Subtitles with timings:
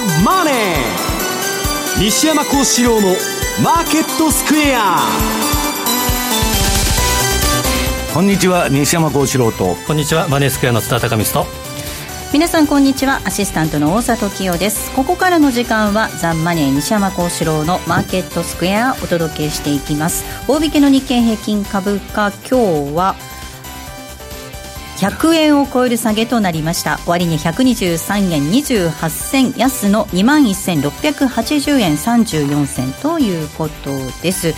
[0.00, 0.54] ザ・マネー」
[2.00, 3.08] 西山幸四郎の
[3.62, 4.98] 「マーケットスクエア」
[8.14, 9.76] こんにちは西山幸四郎と。
[9.86, 11.50] こんにちはマネースクエアの津田隆光と。
[12.32, 13.20] 皆さんこんにちは。
[13.24, 14.90] アシスタントの大里清です。
[14.92, 20.24] ここからの時間はザンマネー西山幸四郎のマーケットスクエアお届けしていきます。
[20.48, 23.14] 大引けの日経平均株価今日は
[25.00, 26.98] 100円を超える下げとなりました。
[27.06, 33.90] 終値123円28銭安の2万1680円34銭ということ
[34.22, 34.48] です、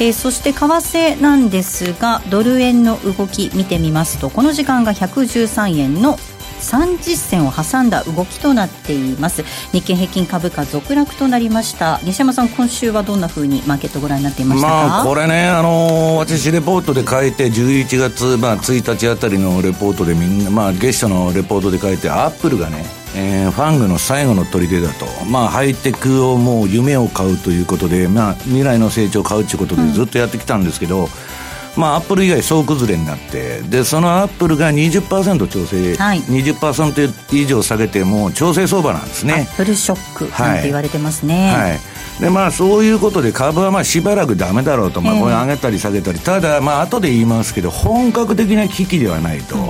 [0.00, 6.16] えー、そして為替なんですがドル円の動き見てみますとこの時間が113円の
[6.58, 9.44] 30銭を挟んだ動きとなっています。
[9.72, 12.00] 日経平均株価続落となりました。
[12.04, 22.84] 西山さん今週はどんなふうにマーケットご覧になっていましたまあこれねあのー、私レポートで書いて11月、まあ、1日あたりのレポートでみんな、まあ、月初のレポートで書いてアップルがね
[23.16, 31.08] えー、ファングの最後の砦だと、まあ、ハイテクをもう夢を買うということで、まあ、未来の成長を買うということでずっとやってきたんですけど、うん
[31.78, 39.46] まあ、アップル以外総崩れになってでそのアップルが20%調整、はい、20%以上下げても調整相場なんですね。
[39.48, 41.80] アップルショックなんて言われてますね、はい、はい
[42.20, 49.62] でまあ、そういうことで株はまあしばらくだめだろうと、まあ、これ上げたり下げたり、ただ、まあ後で言いますけど、本格的な危機ではないと、うん、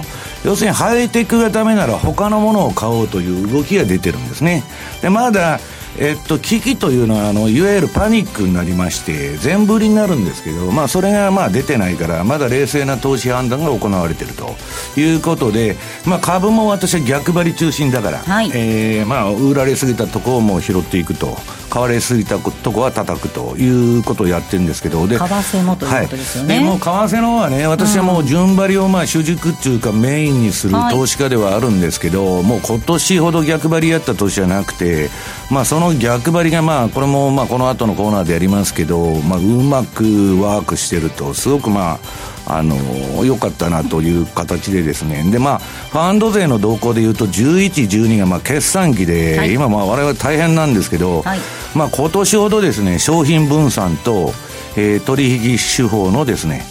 [0.44, 4.64] 要するにハイテクがだめなら、他のものを買おうという動きが出てるんですね。
[5.02, 5.60] でまだ
[6.00, 14.56] えっと、危機というのはあのいわゆるパニックになりまして全振りになるんですけど、まあ、それがまあ出てないからまだ冷静な投資判断が行われていると。
[14.96, 15.76] いうことで、
[16.06, 21.36] まあ、株も私は逆張り中心だから、はい、えー、まあ、売られすぎたところも拾っていくと。
[21.68, 23.56] 買われすぎたところは叩くと。
[23.56, 35.10] いうことをやってるんですけどで為替もということですよね、はい、でも為替の方はね私はもう順張りをまあ主軸っていうかメインにする投資家ではあるんですけど、はい、もう今年ほど逆張りやった年じゃなくて、
[35.50, 40.02] まあ、その逆張りがまあこれもまあこの後のコーナーでやりますけど、まあ、うまく
[40.40, 41.98] ワークしてるとすごくま
[42.46, 42.76] ああの
[43.24, 45.30] 良かったなという形でですね。
[45.30, 51.38] でまあファンド税の動向でいうと11、12がまあ決算期で、はい、今まあ我々大変なんですけど、はい、
[51.74, 54.32] まあ今年ほどですね商品分散と、
[54.76, 56.64] えー、取引手法のですね、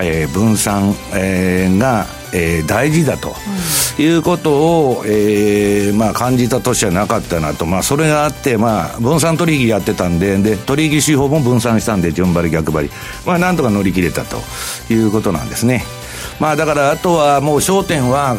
[0.00, 3.34] えー、分散、えー、がえー、大事だと、
[3.98, 4.52] いうこと
[4.88, 12.90] を、えーまあ、感じた年はなかったなと、まあ、それがあって、まあ、分散取引やってたんでで取引手法も分散したんで順張り逆張り、
[13.24, 14.38] まあ、なんとか乗り切れたと。
[14.90, 15.84] いうことなんですね。
[16.40, 18.36] まあ、だからあとはもう焦点は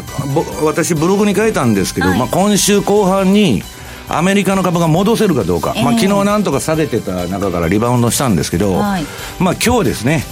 [0.63, 3.63] 私ブログに書いたんですけど、はい、まあ、今週後半に
[4.09, 9.03] アメリカの株が戻せるかどうか、えー、まあ、昨日なんとか下げてた中からリバウンドしたんですけど、はい、
[9.40, 10.24] まあ今日ですね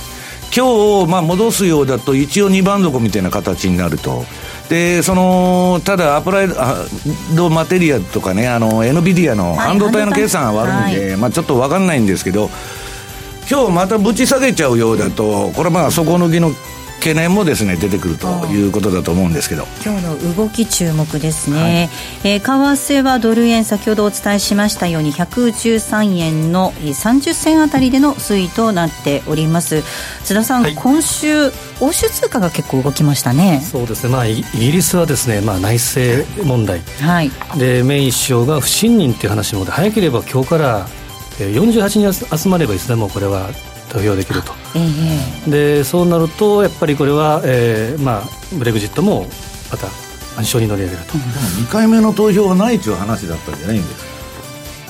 [0.56, 4.24] 今日、まあ、戻すようだと一応2番底みたいな形になると。
[4.70, 6.48] でそのただアプライ
[7.36, 12.50] ドマテリアとかねあの NVIDIA の半導体の計算が悪いんで、はい、まあ、ちょっと分かんないんですけど
[13.52, 16.52] 今日またぶち下げちゃうようだとこれはまあ底抜きの
[17.04, 19.68] 懸念もですね出てくるということだと思うんですけど。
[19.86, 21.90] 今日の動き注目ですね、
[22.24, 29.84] はい、えー、為替はドル円先ほどお伝えしましたように113円の30銭あたりでの推移となっております。
[30.24, 33.60] 津田さん、はい、今週欧州通貨が結構動きましたね。
[33.70, 34.10] そうですね。
[34.10, 40.88] まあイギリスはですねまあ内政問題、はい、でメイン首相が不信任っていう話もで早ければ今日から
[41.38, 43.50] 48人集まればいつでもこれは
[43.94, 48.24] 投票できると、えー、でそうなるとやっぱりこれは、えーまあ、
[48.58, 49.28] ブレグジットも
[49.72, 49.88] また
[50.38, 51.22] 暗礁に乗り上げると、うん、
[51.66, 54.23] 2回目の投票はないという話だったんじゃないんですか？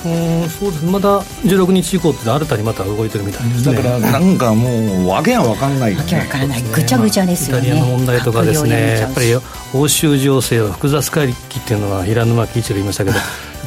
[0.04, 3.74] うんそうですまだ16日以降って新たにまた動いてるみたいですね。
[3.74, 6.62] だからなんかもうわけが分かんない、わけわからない。
[6.62, 9.34] ぐちゃぐちゃですよね、イタリアの問題とかですねやっぱり
[9.72, 13.16] 欧州情勢は複雑回帰っていうのは平沼喜一が言いましたけど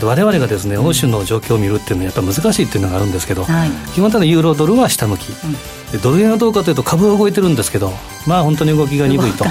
[0.07, 5.29] 我々がですね欧州の状況を見るっていうのはやっぱ難しいっていうのがあるんですけど、はい、基本的にユーロドルは下向き、
[5.93, 7.91] うん、ドル円はどうかというと株は動いてるんですけど
[8.27, 9.45] まあ本当に動きが鈍いと。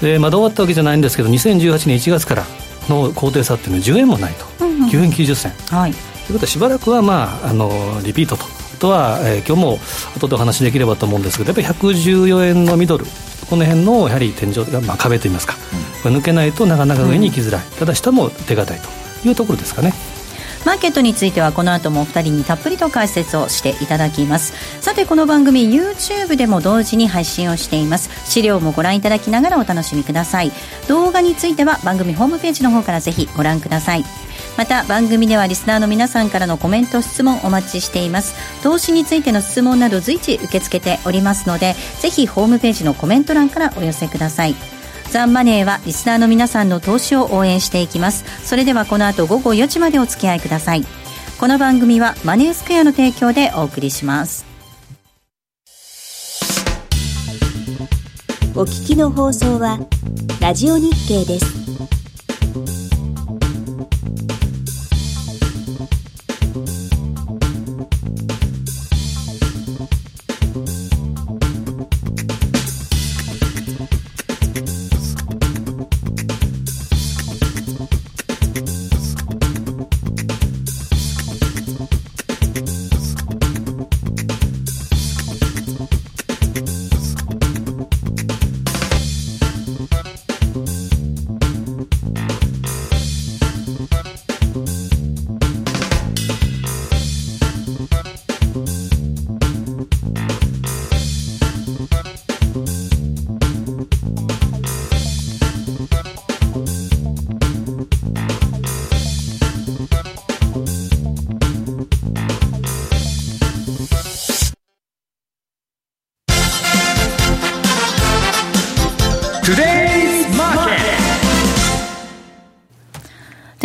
[0.00, 2.44] でまだ終わったわけじゃないんですけど2018年1月から
[2.88, 8.44] の高低差っていうのは10円もないと、うんうん、9円90銭、はい、ということはしばらくはまああのリピートと。
[8.78, 9.78] とは、えー、今日も
[10.16, 13.04] 後でお話しできればと思うんですけどやっぱり114円のミドル。
[13.50, 15.56] この辺のやはり天井、まあ、壁といいますか、
[16.04, 18.88] うん、抜けないとなかなか上に行きづらい、うん、ただ下も手堅いと。
[19.24, 19.92] いうところですかね。
[20.64, 24.52] マーケットについてはこの後もお二人にたっぷりと解説をしていただきます。
[24.82, 28.10] さてこの番組 YouTube でも同時に配信をしています。
[28.30, 30.52] 資料もご覧いただきながらお楽しみください。
[30.88, 34.04] 動画については番組ホームページの方からぜひご覧ください
[34.58, 38.34] また番組ではリスナーの皆さんからのコメント質問お待ちしています。
[38.64, 44.56] 投資についての質問など随時受け付けておりますのでぜひホームページのコメント欄からお寄せください。
[45.12, 48.24] ザンマネーはリスナーの皆さんの投資を応援していきます。
[48.44, 50.84] それではこの後午後4時までお付き合いください。
[51.38, 54.44] この番組はマネースクエアの提供でお送りします。
[58.56, 59.78] お聞きの放送は
[60.40, 62.97] ラジオ日経です。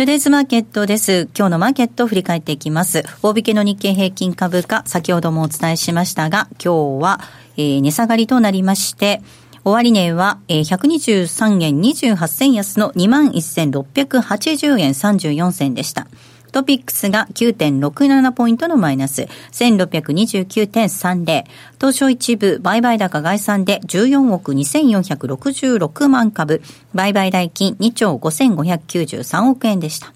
[0.04, 1.30] トゥデイズマーケットです。
[1.34, 3.04] 今日のマーケットを振り返っていきます。
[3.22, 7.20] 大引けの日経平均株価、先ほどもお伝えしましたが、今日は、
[7.56, 9.22] えー、値下がりとなりまして、
[9.64, 16.06] 終値は、えー、123円28銭安の21,680円34銭でした。
[16.54, 21.44] トピックスが9.67ポイントのマイナス、1629.30。
[21.80, 26.62] 東証一部、売買高概算で14億2466万株、
[26.94, 30.14] 売買代金2兆5593億円でした。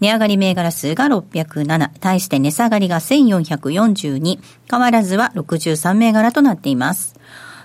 [0.00, 4.38] 値上がり銘柄数が607、対して値下がりが1442、
[4.70, 7.14] 変わらずは63銘柄となっています。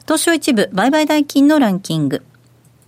[0.02, 2.26] 東証一部、売買代金のランキング。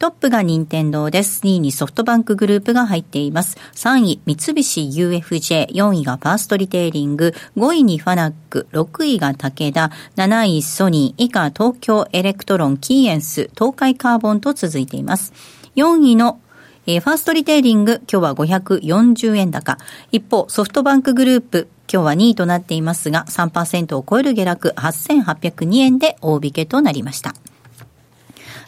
[0.02, 1.42] トップが任天堂です。
[1.44, 3.60] 2位にソフトバンクグループが入っています。
[3.76, 15.34] 3位、三菱 UFJ、4位がファーストリテイリング、5位にファナック、6位が武田、7位ソニー、以下東京エレクトロン、キーエンス、東海カーボンと続いています。
[15.76, 16.40] 4位の、
[16.88, 19.78] ファーストリテイリング、今日は540円高。
[20.12, 27.36] 一方、ソフトバンクグループ、今日は2位となっていますが、3%を超える下落、8802円で大引けとなりました。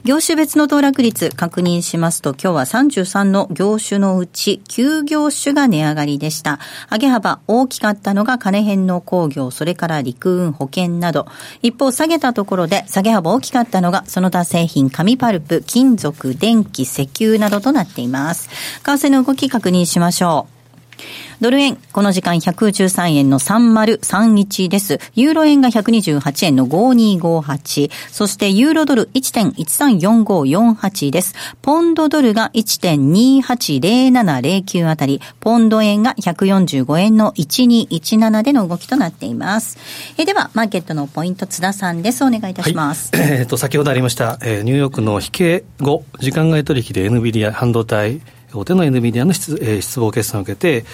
[0.04, 6.60] 業種別の騰落率確認しますと、今日は33の業種のうち9業種が値上がりでした。
[6.92, 11.28] 上げ幅大きかったのが金編の工業、それから陸運保険など。
[11.62, 18.50] 一方下げたところで下げ幅大きかったのがその他製品、紙パルプ、金属、電気、石油などとなっています。
[18.84, 20.63] 為替の動き確認しましょう。
[21.42, 25.00] ドル円、この時間113円の3031です。
[25.14, 27.92] ユーロ円が128円の5258。
[28.12, 31.36] そしてユーロドル1.134548です。
[31.62, 39.78] ポンドドルが1.280709あたり、ポンド円が145円の1217での動きとなっています。
[40.18, 42.24] えでは、マーケットのポイント、津田さんです。
[42.24, 43.12] お願いいたします。
[43.16, 48.22] はい、えっ、と、先ほどありました、えー、ニューヨークの引け後、時間外取引で NVIDIA 半導体、
[48.58, 50.86] 大手の NVIDIA の失,、えー、失望決算を受けて、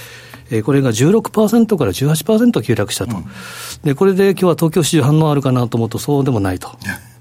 [0.52, 3.26] えー、これが16%から18%急落したと、うん、
[3.84, 6.70] でこれで今日は東京市場反応あるかなと思うと、そうでもないと、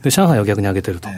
[0.03, 1.09] で上海は逆に上げてると。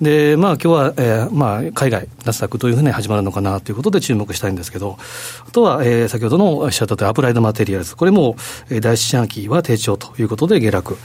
[0.00, 4.98] で、まあ今日は、えー、まあ海外、ナスダックどういうふうに始まるのかなということで注目したいんですけど、
[5.46, 8.36] あとは、えー、先ほどのおっしゃったとアプライドマテリアルズ、これも、
[8.68, 10.96] えー、第一四半期は低調ということで下落。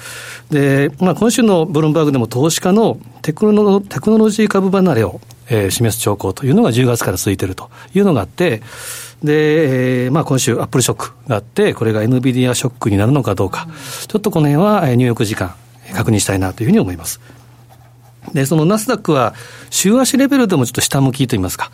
[0.50, 5.21] で、まあ今週のブルームバーグでも投資家のテクノロテクノロジー株離れを、
[5.51, 8.63] えー、示す兆候というのが10月から続いているというのがあって、
[9.22, 13.67] で、えー、まあ今週アップルショックがあって、これが NVIDIA ショックになるのかどうか、
[14.08, 15.53] ちょっとこの辺はニューヨーク時間
[15.93, 17.20] 確認したいなというふうに思います。
[18.34, 19.36] で、そのナスダックは
[19.70, 21.72] 週足レベルでもちょっと下向きといいますか、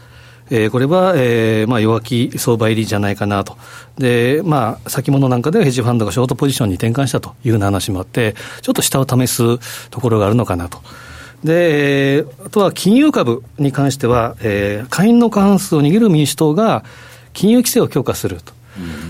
[0.49, 3.57] えー、これは、えーまあ、弱気相場入りじゃないかなと。
[3.97, 10.81] で、まあ、先物なんかではヘッジファンドがショートポジションに転換したというような話もあって、ちょっと下を試すところがあるのかなと。
[11.43, 16.83] で、あとは金融株に関しては、えー、会員の過半数を握る民主党が、
[17.33, 18.53] 金融規制を強化すると。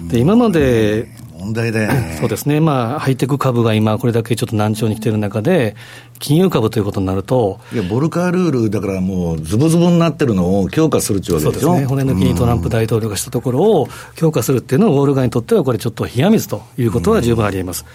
[0.09, 2.17] で今まで問題だよね。
[2.19, 2.59] そうですね。
[2.59, 5.75] まあ、ハイテク株が今、これだけちょっと難聴に来てる中で、
[6.19, 7.59] 金融株ということになると。
[7.73, 11.67] いや、ボルカールール、だからもう、ズブズブになってるのを強化するっていうわけでしょ？
[11.67, 11.85] そうですね。
[11.87, 17.85] 骨抜きにトランプ大統領がしたところを強化するっていうのは、ウォール街にとっては、これちょっと冷や水ということは十分ありえます。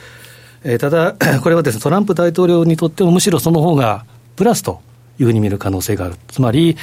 [0.65, 4.05] えー、ただ、 これはですね、トランプ大統領にとっても、むしろその方が
[4.37, 4.81] プラスと
[5.19, 6.15] いうふうに見る可能性がある。
[6.29, 6.77] つまり、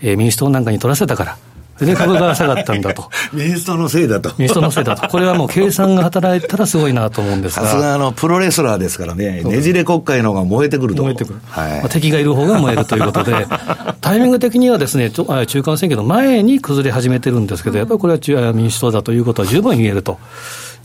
[0.00, 1.38] えー、民主党なんかに取らせたから、
[1.80, 3.10] で、株が下がったんだと。
[3.32, 4.30] 民主党のせいだと。
[4.38, 5.08] 民主党のせいだと。
[5.08, 7.66] これはもう計算が働いたらすごいなと思うんですが。
[7.66, 11.02] さすがあの、プロレスラーですからね、ねじれ国会の方が燃えてくると。
[11.02, 11.40] 燃えてくる。
[11.48, 11.70] はい。
[11.80, 13.46] まあ、敵がいる方が燃えるということで、
[14.00, 20.18] タイミング的にはですね、中間選挙の前に崩れ始めてるんですけど、やっぱりこれは民主党だということは十分言えると。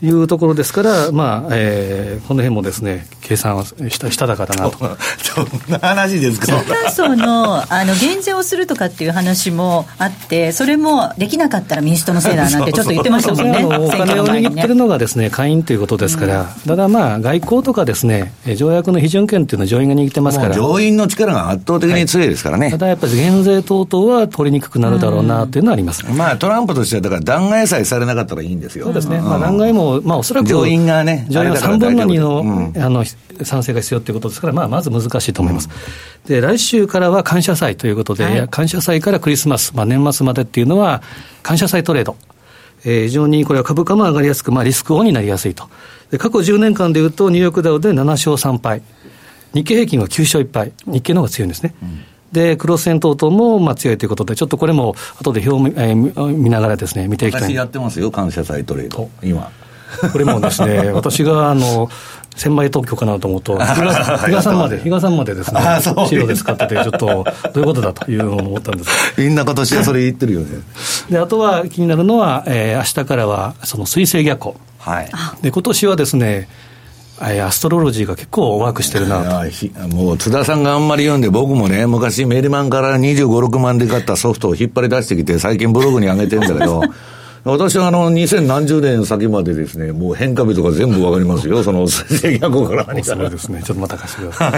[0.02, 4.78] いうところですから、まあえー、この辺もですね計算はしたしただかだなと。
[4.80, 4.96] どん
[5.70, 6.46] な話ですか？
[6.46, 28.86] 中間層のあの減税をするとかっていう話もあって、それもできなかったら民主党のせいだなんて、ちょっと言ってましたもんね、お金を握ってるのがですね下院ということですから、うん、ただまあ、外交とかですね、条約の批准権っていうのは上院が握ってますから、上院の力が圧倒的に強いですからね、はい、ただやっぱり減税等々は取りにくくなるだろうなっていうのはあります、うん、まあ、トランプとしては、だから弾劾さえされなかったらいいんですよ。
[28.86, 35.68] そうですね、うん、まあ、弾劾も、まあ、おそらく上院がね、上院は3分の2の,、うん、あの賛成が必要ということですから、まあ、まず難しいと思います。
[36.24, 41.02] うん、で、来週からは感謝祭ということで、はい、感謝祭からクリスマス、まあ、年末までっていうのは、
[41.42, 42.16] 感謝祭トレード。
[42.84, 45.68] えー、非常にこれは株価も上がりやすく、まあ、リスクオンになりやすいと。
[46.10, 48.82] で過去10年間でいうと、ニューヨークダウで7勝3敗。
[49.52, 50.72] 日経平均は9勝1敗。
[50.86, 51.74] 日経の方が強いんですね。
[51.82, 57.42] うんで、クロス線等々もまあ強いということで、ちょっとこれも後で表を、えー、見ながらですね、見ていきたい。
[57.42, 59.50] 私やってますよ、感謝祭トレード、今。
[60.12, 61.88] これもですね、 私があの、
[62.36, 63.64] 千倍特許かなと思うと、 比
[64.32, 65.60] 嘉さんまで、 比嘉さんまでですね、
[66.08, 67.24] 資料で使ってて、ちょっとど
[67.56, 70.46] ういうことだというのを思ったんですみんな今年はそれ言ってるよね。
[71.10, 74.56] で、あとは気になるのは、えー、明日からは、その水星逆行。
[74.78, 75.10] はい。
[75.42, 76.48] で、今年はですね、
[77.20, 79.86] アストロロジーが結構ワークしてるなと。
[79.88, 86.82] もう津田さんがあんまり言うんで、僕もね、昔メリマンから25、6万で買ったソフトを引っ張り出してきて、最近ブログに上げてるんだけど、
[87.44, 93.22] 私はあの、2000何十年先までですね、もう変化日とか全部わかりますよ、 その、制逆から何から。
[93.22, 93.62] そうですね。
[93.64, 94.52] ちょっとまた貸してくださ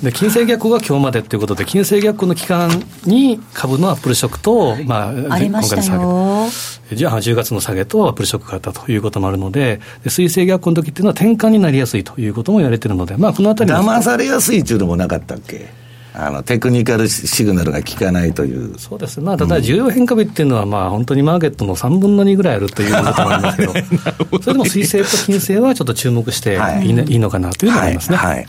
[0.00, 0.04] い。
[0.04, 6.48] で、金星逆行が今日までっていうことで、金星逆行の期間に株のアップルショックと、まあ、ありましたよ。
[6.92, 15.81] じゃあ、10月の下げとアップルショックがあったということもあるので、水星逆行の時っていうのは転換になりやすいということも言われてるので、まあ、このあたり騙されやすいっていうのもなかったっけ？
[16.14, 18.78] あのテクニカルシグナルが効かないという。
[18.78, 23.72] そうです、まあ、ただ、重要変化日っていうのは、まあ、本当にマーケットの3分の2ぐらいあるということと思いますけ ど、
[24.42, 28.16] それでも水星と金星はちょっと注目していい,、はい、いいのかなというのがありますね。
[28.16, 28.46] はい、はい。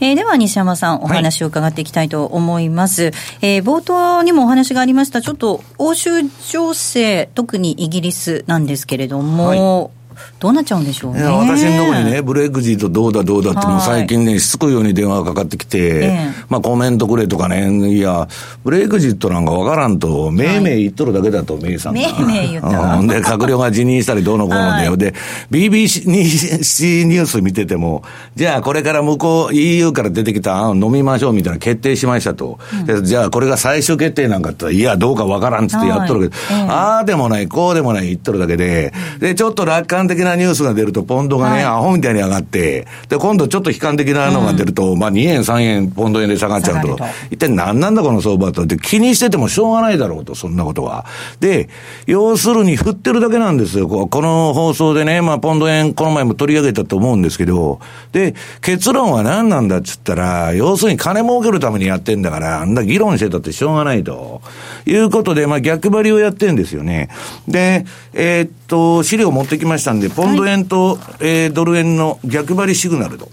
[0.00, 3.12] えー、では西山さん、お話を伺っていきたいと思います、はい、
[3.42, 6.10] えー、冒頭にもお話がありました、ちょっと欧州
[6.48, 9.90] 情勢、特にイギリスなんですけれども、
[10.38, 11.22] どうなっちゃうんでしょうね。
[11.22, 18.28] 私のところにね、ブレグジットどうだどうだって、もう最近ね、しつこいように電話がかかってきて、えー、まあコメントくれとかね、いや、
[18.64, 22.00] ブレグジットなんかわからんと、めいめい言っとるだけだと、メイさんが。
[22.00, 22.96] めいめい言った。
[22.96, 25.14] うん、で、閣僚が辞任したりどうのこうので、はい、で、
[25.50, 28.02] BBC ニュース見てても、
[28.34, 32.58] じゃあこれから向こう EU から出てきた案飲みましょうみたいな決定しましたと。
[32.88, 51.06] うん、じゃあこれが最終決定なんかっていや、どうかわからんっつってやっとるけど、はい、ああでもない、こうでもない言っとるだけで、で、ちょっと楽観的なニュースが出ると、ポンドがね、はい、アホみたいに上がって、で、今度ちょっと悲観的なのが出ると、うん、まあ2円、3円、ポンド円で下がっちゃうと、と一体何なんだこの相場とって気にしててもしょうがないだろうと、そんなことは。
[51.40, 51.68] で、
[52.06, 53.88] 要するに振ってるだけなんですよ。
[53.88, 57.80] この放送でね、まあポンド円、この前も取り上げたと思うんですけど、
[58.12, 64.40] で、結論は何なんだっつったら、要するに金儲けるためにやってんだから、あんな議論してたってしょうがないと。
[64.86, 67.08] いうことで、まあ逆張りをやってんですよね。
[67.46, 67.84] で、
[68.14, 73.28] えー、っと、資料持ってきましたんで、ポンド円と、はい、えー、ドル円の逆張りシグナルと。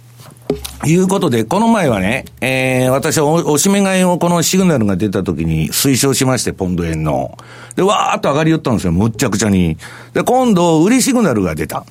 [0.85, 7.37] いうことで、この前はね、えー、私はおしめ買いをこのシグナルが出た時に推奨しまして、ポンド円の。
[7.75, 9.77] で、わーっと上がり寄ったんですよ、むっちゃくちゃに。
[10.13, 11.85] で、今度、売りシグナルが出た。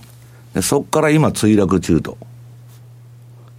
[0.54, 2.16] で、そっから今、墜落中と。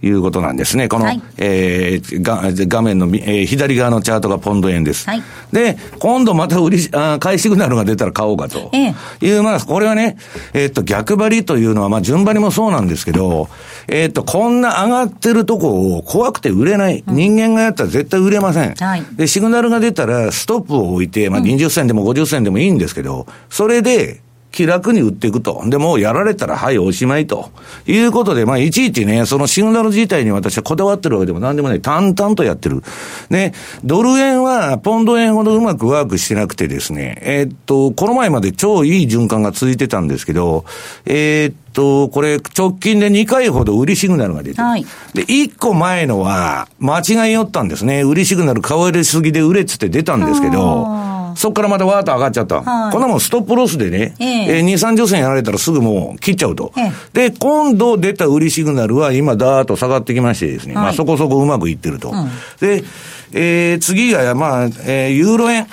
[0.02, 0.88] いうことなんですね。
[0.88, 5.08] この、はい、えー、が画面の、えー、左側のチャートがポンド円です。
[5.08, 5.22] はい、
[5.52, 8.70] で、今度また売り、あ買いシグナルが出たら買おうかと。
[8.72, 10.18] ええ、いう、まあ、これはね、
[10.52, 13.48] えー、っと、逆張りというのは、まあ、順張りもそうなんですけど、
[13.88, 17.02] えー、っと、こんな上がってるとこを怖くて売れない。
[17.06, 18.74] うん、人間がやったら絶対売れません。
[18.74, 24.20] はい、で、シグナルが出たら、ストップを置いて、まあ、20銭でも50銭でもいいんですけど、それで、
[24.56, 25.62] 気楽に売っていくと。
[25.66, 27.50] で、もやられたら、はい、おしまいと。
[27.86, 31.82] いうことで、まあ、いちいちね、そのシグナル自体に私はこだわってるわけでも何でもない。
[31.82, 32.82] 淡々とやってる。
[33.28, 33.52] ね、
[33.84, 40.64] ドル円は、ポンド円ほどうまくワークしてなくてですね、えー、っと、この前まで超いい循環が続いてたんですけど、
[41.04, 48.04] えー、っと、これ、直近で2回ほど売りシグナルが出てはい、で、1個前のは、間違いよったんですね。
[48.04, 52.62] 売りシグナル買われすぎで売れっつって出たんですけど、そこからまたわーっと上がっちゃった。
[52.62, 56.72] はい、こんなもんストップロスでね、えー、えー、2、30銭やられたらすぐもう切っちゃうと。
[56.76, 62.10] えー、で、今度出た売りシグナルは今ダーッと下がってきましてですね、はい、まあそこそこうまくいってると。
[62.10, 62.28] うん、
[62.60, 62.84] で、
[63.32, 65.66] えー、次が、まあ、えー、ユーロ円。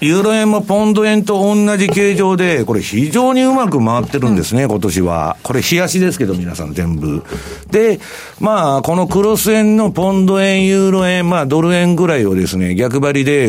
[0.00, 5.36] ユーロ円もポンド円と同じ形状で、これ非常にうまく回ってるんですね、今年は。
[5.42, 7.22] これ、冷やしですけど、皆さん全部。
[7.70, 8.00] で、
[8.40, 13.48] まあ、このクロス円のポンド円、ユーロ円、まあ、ドル円ぐらいをですね、逆張りで、え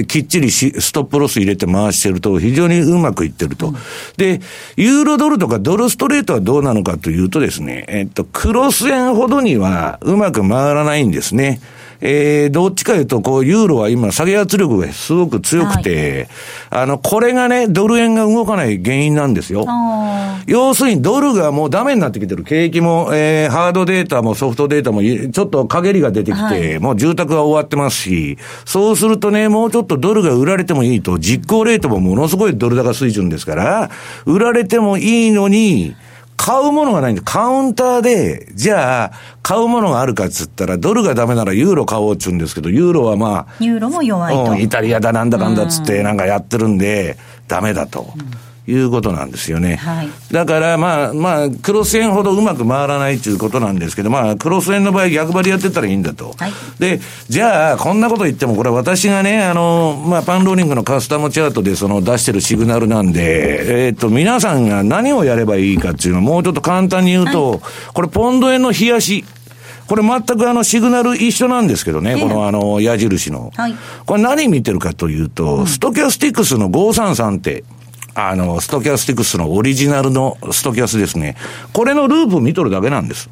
[0.00, 3.72] ー、きっちりストップロス入れて回してると、非常にうまくいってると。
[4.16, 4.40] で、
[4.76, 11.60] ユーロドルとかドルストレートはどうなのかというとですね、えっと、クロス円ほどにはうまく回らないんですね。
[12.06, 16.28] えー、どっちかいうと、こう、ユーロは今、下げ圧力がすごく強くて、
[16.68, 19.64] はい、あの、これがね、ドル円が動かない原因なんですよ。
[20.46, 22.44] 要するに、ドルがもうダメになってきてる。
[22.44, 33.90] 景気も、えー、ハードデータもソフトデータも、ちょっと陰りが出てきて、はい、もう住宅が終わってますし、そうするとね、もうちょっとドルが売られてもいいと、実行レートもものすごいドル高水準ですから、
[34.26, 35.96] 売られてもいいのに、
[36.44, 44.54] 買うものがないんで、カウンターで、じゃあ、買うものがあるかっつったら、ドルがダメならユーロ買おうっちゅうんですけど、ユーロはまあ、ユーロも弱いと。
[44.54, 47.16] イタリアだなんだかんだっつって、なんかやってるんで、
[47.48, 48.12] ダメだと。
[48.14, 48.30] うん
[48.66, 49.76] いうことなんですよね。
[49.76, 56.34] はい、だから、まあ、まあ、クロス円ほどうまく回らないということなんですけど、まあ、クロス円の場合逆張りやってたらいいんだと。
[56.38, 67.60] はい、で、じゃあ、こんなこと言っても、これ私がね、あの、まあ、パンローニングのカスタムチャートでその出してるシグナルなんで、えっ、ー、と、皆さんが何をやればいいかっていうのをもうちょっと簡単に言うと、はい、
[67.92, 69.24] これポンド円の日足。
[69.86, 73.52] これ全くあのシグナル一緒なんですけどね、えー、このあの矢印の。
[73.54, 73.74] はい、
[74.06, 77.64] これ何見てるかというと、うん、ストキャスティクスの533って、
[78.14, 81.36] あの、ストキャスティクスのオリジナルのストキャスですね。
[81.72, 83.28] これのループ見とるだけなんです。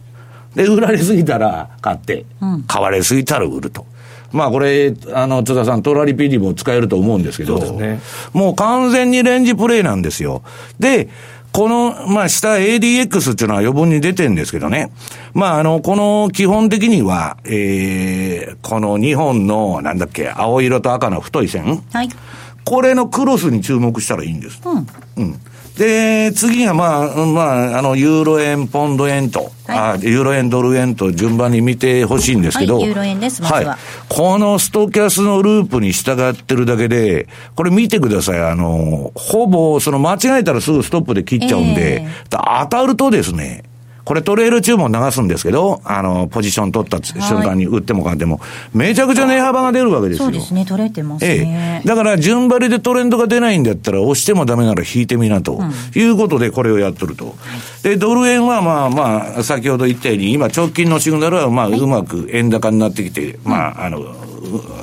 [0.55, 2.25] で、売られすぎたら買って、
[2.67, 3.87] 買われすぎたら売ると。
[4.33, 8.01] まあこれ、あの、津田さん、トラリピでも使えると思うんですけど、ね、
[8.33, 10.43] もう完全にレンジプレイなんですよ。
[10.79, 11.09] で、
[11.53, 14.91] この、まあ、下 ADX っていうのは余分に出てるんですけどね。
[15.35, 21.83] まあ、あの、この基本的には、えー、この2本の、なんだっけ、青色と赤の太い線。
[21.93, 22.09] はい。
[22.65, 24.61] これのクロスに注目したらいいんです。
[24.65, 24.87] うん。
[25.17, 25.41] うん。
[25.77, 33.79] で、次がまあ、まあ、あの、ユーロ円、ポンド円と、はい、あユーロ円、ドル円と順番に見てほしいんですけど、はい、ユーロ円です、まずは、はい。
[34.09, 38.41] このストキャスのループに従ってるだけで、これ見てください。
[38.43, 43.65] あの、ほぼ、その間違えたらすぐストップで切っちゃうんで、えー、当たるとですね、
[44.05, 48.41] これトレール注文流すんですけど、あの、ポジション取った瞬間に売っても買っても、
[48.75, 50.25] めちゃくちゃ値幅が出るわけですよ。
[50.25, 51.81] そうですね、取れてますね。
[51.83, 51.89] ええ。
[51.89, 55.61] だから、順張りでトレンドが出ないんだったら、押してもダメなら引いてみなと、
[55.95, 57.37] いうことでこれをやっとると。
[57.83, 64.01] で、ドル円はまあまあ、先ほど言ったように、今直近のシグナルはまあ、うまく円高になってきて、まあ、あの、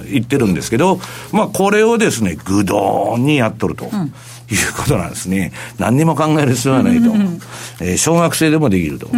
[0.10, 1.00] 言ってるんですけど、
[1.32, 3.90] まあ、これをですね、ぐどーんにやっとると。
[3.92, 4.14] うん
[4.52, 5.52] いうことなんですね。
[5.78, 7.12] 何にも考える必要はないと。
[7.82, 9.10] えー、小学生でもできると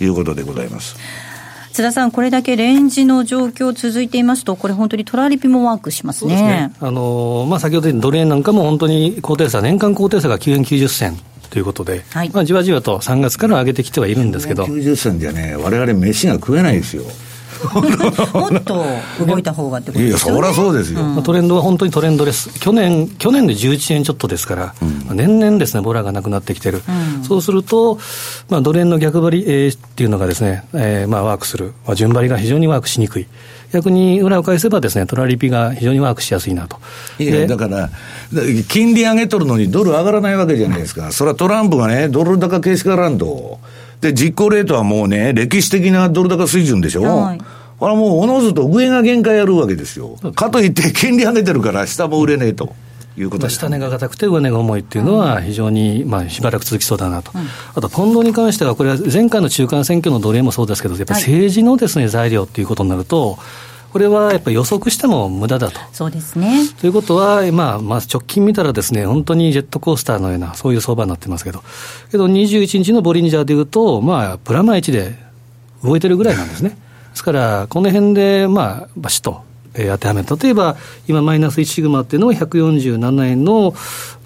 [0.00, 0.96] いうことでございます。
[1.72, 6.36] 津田さん、これだけレンジの状況続いていますと、これ、本当にトラリピもワークしますね。
[6.36, 11.18] すねあのまあ、先ほど言ったドル円なんかも本当に高低差、年間高低差が9円90銭。
[11.50, 14.64] ということで、はい、まあ、じわじわと3月から上げてきてはいるんですけど。
[14.64, 17.04] 90銭じゃね、われわれ飯が食えないですよ。
[18.34, 18.84] もっと
[19.26, 24.74] 動いた方がってことですよ、ね、いや、そりゃそうですよ、うん、トレンドは本当にトレンドです、去年去年で11円ちょっとですから、
[25.10, 26.82] うん、年々ですね、ボラがなくなってきてる、
[27.18, 27.98] うん、そうすると、
[28.48, 33.26] まあ、ドル円の逆張り、えー、っていうのがですね、えーまあ、ワークする、まあ、順張りが非常にワークしにくい。
[33.74, 36.78] 逆に裏を返せばですね、トラリピが非常にワークしやすいなと。
[37.18, 37.90] いや、だから、
[38.68, 41.10] 金利上げとるのにドル上がらないわけじゃないですか。
[41.10, 43.58] それはトランプがね、ドル高けしからんと。
[44.04, 47.02] で、実行レートはもうね、歴史的なドル高水準でしょ。
[47.02, 47.40] はい
[47.76, 50.16] これはもうおのずと上が限界やるわけですよ。
[50.36, 52.72] かといって金利上げてるから下も売れねえと。
[53.16, 63.38] いうこと下値が硬くて上値が重いっていうのは、非常に、まあ、しばらく続きそうだなと、うん、あと、ポンドに関しては、これは前回の中間選挙の奴隷もそうですけど、やっぱり政治のです、ね、材料っていうことになると、
[63.94, 65.78] これはやっぱり予測しても無駄だと。
[65.92, 66.68] そうですね。
[66.80, 71.62] ということは、まあ、まあ、直近見たらですね、本当にジェットコースターのような、そういう相場になってますけど、
[72.10, 75.16] けど21日のボリンジャーでいうと、まあ、プラマイ1で
[75.84, 76.70] 動いてるぐらいなんですね。
[76.70, 76.76] で
[77.14, 79.42] すから、この辺で、まあ、バシッと、
[79.74, 80.28] えー、当てはめる。
[80.42, 80.76] 例えば、
[81.06, 83.76] 今、マイナス1シグマっていうのは147円の、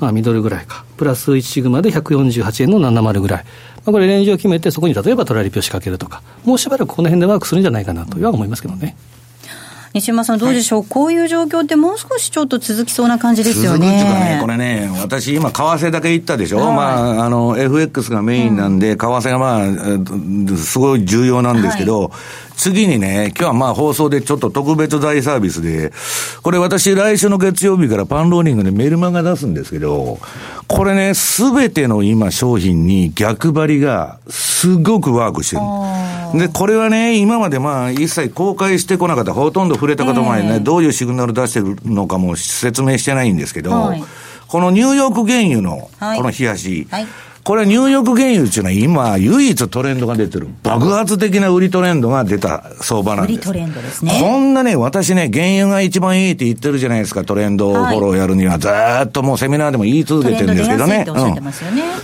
[0.01, 0.87] まあ、ミドルぐらいか。
[0.97, 3.45] プラス1シグマで148円の70ぐらい。
[3.85, 8.97] まあ、これ、レンジを決めて、そこに例えばトラリピを仕掛けるとか、もうしばらくこの辺でワークするんじゃないかなとは思いますけどね。
[9.95, 13.87] 西山さん、どうでしょう、はい、こういう状況ってもう少しちょっと続きそうな感じですよね。
[14.05, 22.11] ねこれね、私、今、為替だけ言ったでしょ、はい、まあ、あの、FX がメインなんで、為替がまあ、すごい重要なんですけど、はい。
[22.59, 25.93] 次にね、今日はまあ放送でちょっと特別大サービスで、
[26.43, 30.19] これ私来週の月曜日からパンローニングでメルマガ出すんですけど、
[30.67, 35.63] これね、すべての今商品に逆張りがすごくワークしてる。
[36.35, 44.03] で、これはね、今までまあ、一切公開してこなかった、ほとんど触れたこと前ね、えー、どういうシグナル出してるのかも説明してないんですけど、はい、
[44.47, 53.37] このニューヨーク原油の、この冷やし、はいはいこれニューヨーク原油っていうのは今、唯一トレンドが出てる、爆発的な売りトレンドが出た相場なんです。
[53.37, 54.19] 売りトレンドですね。
[54.21, 61.07] こんなね、私ね、原油が一番いいって言ってるじゃないですか、トレンドフォローやるには、ずっともうセミナーでも言い続けてるんですけどね。
[61.09, 61.53] うん。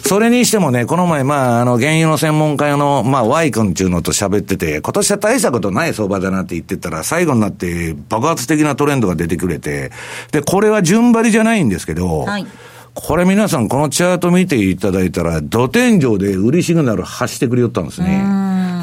[0.02, 9.92] それにしてもね、この前、まあ、あの、原油の専門家の、まあ、Y 君っていうのと喋ってて、今年は大したことない相場だなって言ってたら、最後になって爆発的なトレンドが出てくれて、
[10.33, 12.46] で、これは順張りじゃないんですけど、はい
[12.94, 18.24] これ皆さんこのチャート見ていただいたら、土天井で売りシグナル発してくれよったんですね。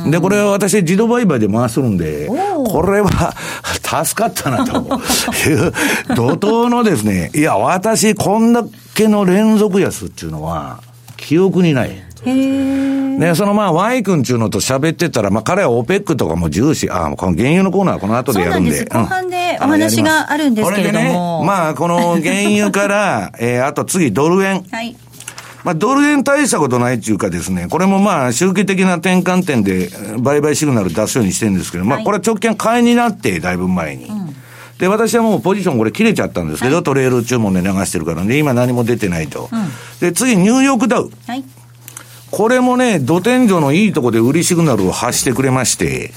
[0.10, 3.34] で、これは私自動売買で回するんで、これは
[4.04, 5.72] 助かったなという、
[6.16, 10.82] 怒涛のですね、いや、私こんだけの連続安っていうのは、
[11.16, 12.11] 記憶にない。
[12.24, 18.78] で、そのまあ、Y 君っていうのと喋ってたら、まあ、彼は OPEC とかも重視、あこの原油のコーナーはこの後でやるんで。
[18.78, 18.98] そうなんです。
[18.98, 21.42] 後半でお話があるんですけれども。
[21.42, 24.64] ね、まあ、この原油から、 えー、あと次、ドル円。
[24.72, 24.96] はい。
[25.64, 34.06] まあ、ドル円大したことないっていうかですね、これもまあ、周期的な転換点で売買シグナル出すようにしてるんですけど、まあ、これは直近買いになって、だいぶ前に。
[34.06, 34.22] うん
[34.82, 39.48] で、私はもうポジションこれ切れちゃったんですけど、はい、トレール注文で流してるからね、今何も出てないと。
[39.52, 41.12] うん、で、次、ニューヨークダウ。
[41.28, 41.44] はい。
[42.32, 46.12] これもね、土天井のいいとこで売りシグナルを発してくれまして、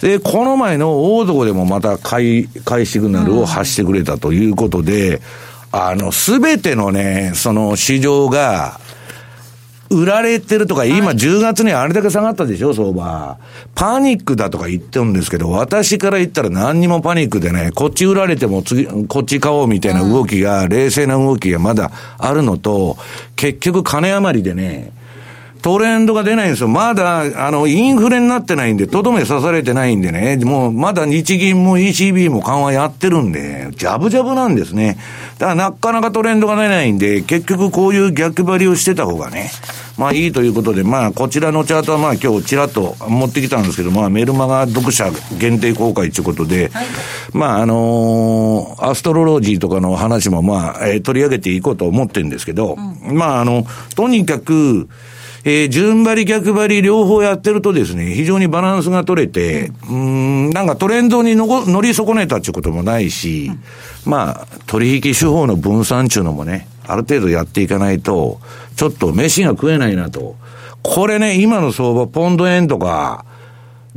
[0.00, 5.20] で、この前の大底でもまた買い、買いシグナルを発してくれたということで、
[5.72, 8.78] あの、すべてのね、その市場が、
[9.90, 13.38] 売られてるとか、今10月にあれだけ下がったでしょ、相場。
[13.74, 22.96] パニックだとか言ってるんですけど、私から言ったら何にもパニックでね、こっち売られても次、こっち買おうみたいな動きが、冷静な動きがまだあるのと、
[23.36, 24.92] 結局金余りでね、
[25.64, 26.68] トレンドが出ないんですよ。
[26.68, 34.98] まだ、あの、インフレになってないんで、とどめ刺されてないんでね、もう、まだ日銀も ECB も緩和やってるんで、ジャブジャブなんですね。
[35.38, 39.50] だからなかなかトレンドが出ないんで、結局こういう逆張りをしてた方がね、
[39.96, 46.86] まあいいということで、まあこちらのチャートはまあ今日ちらっと持ってきたんですけど、まあメルマガ読者限定公開ということで、はい、
[47.32, 53.64] まああのー、アストロロジーとかの話もまあ、えー、取り上げていこうと思ってるんですけど、うん、まああの、
[53.96, 54.90] とにかく、
[55.46, 63.50] えー、順張り逆張り両方やってるとですね、非常にバランスが取れて、うん、なんかトレンドにの乗り損ねたっていうこともないし、
[64.06, 68.40] まあ、取引手法の分散っていうのもね、ある程度やっていかないと、
[68.76, 70.36] ちょっと飯が食えないなと。
[70.82, 73.26] これね、今の相場、ポンド円とか、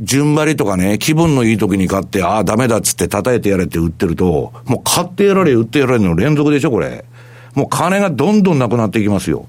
[0.00, 7.04] 順張りとかね、気分のいい時に買って、ああ、ダメだっつって叩いてやれって売ってると、もう買ってやられ、売ってやられの連続でしょ、これ。
[7.58, 9.46] もう金がどんどんなくなっていきますよ。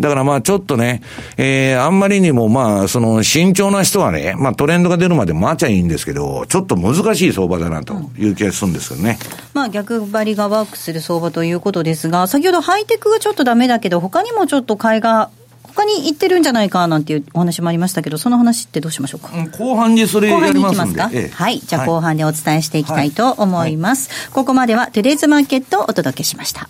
[0.00, 1.02] だからまあちょっとね、
[1.36, 9.18] えー、あんまりにもまあ、その慎重な人はね、まあトレンドが出るまで待ちゃいいんですけど、ちょっと難しい相場だなという気がするんですよね。
[9.20, 15.30] うん、まあ逆張りがワークする相場ということですが、先ほどハイテクがちょっとダメだけど、他にもちょっと買いが
[15.62, 19.30] 他に行ってるんじゃないかなんていうお話もありましたけど、その話ってどうしましょうか？
[19.56, 20.98] 後半にそれやりますんで。
[20.98, 21.60] か、ええ、はい。
[21.60, 24.08] じゃあ後半でお伝えしていきたいと思います。
[24.08, 26.68] はいはい、ここまではトゥデイズマーケットをお届けしました。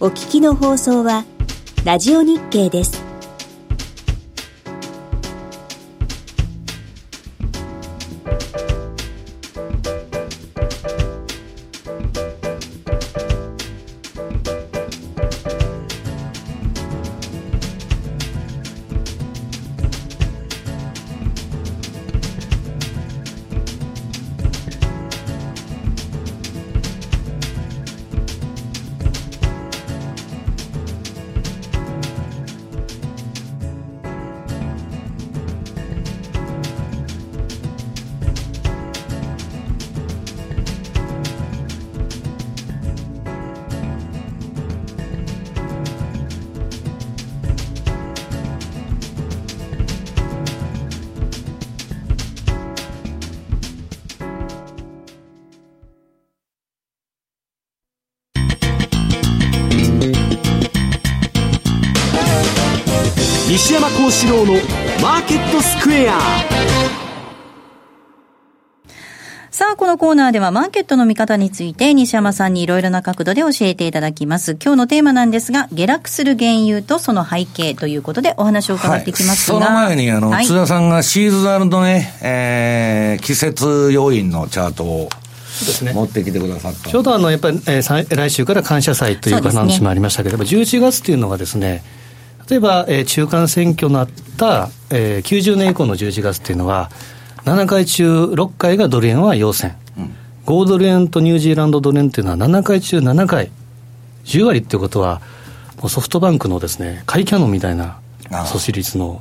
[0.00, 1.24] お聞きの放送は、
[1.84, 3.07] ラジオ日経です。
[70.28, 74.56] ナーではマーケットの見方について西山さんにいろいろな角度で教えていただきます。
[74.62, 86.90] 今日のテーマなんですが、下落する原油とその背景ということでお話を伺っていきますが、はい、その前にあの、はい、津田さんがシーズナルのね、えー、季節要因のチャートをですね、持ってきてくださった。
[86.90, 91.82] ちょうどあのやっぱり、えー、来週から感謝祭という話もありましたけれども、ね、11月っていうのがですね、
[92.50, 96.90] 例えば、えー、中間選挙のあった、えー、90年以降の11月っていうのは、
[97.48, 99.76] 7回中6回がドル円は陽線、うん、
[100.48, 103.50] 5ドル円とニュージーランドドル円っていうのは7回中7回、
[104.24, 105.20] 10割っていうことは、
[105.76, 107.98] もうソフトバンクのですね、買いキャノンみたいな
[108.30, 109.20] 阻止率の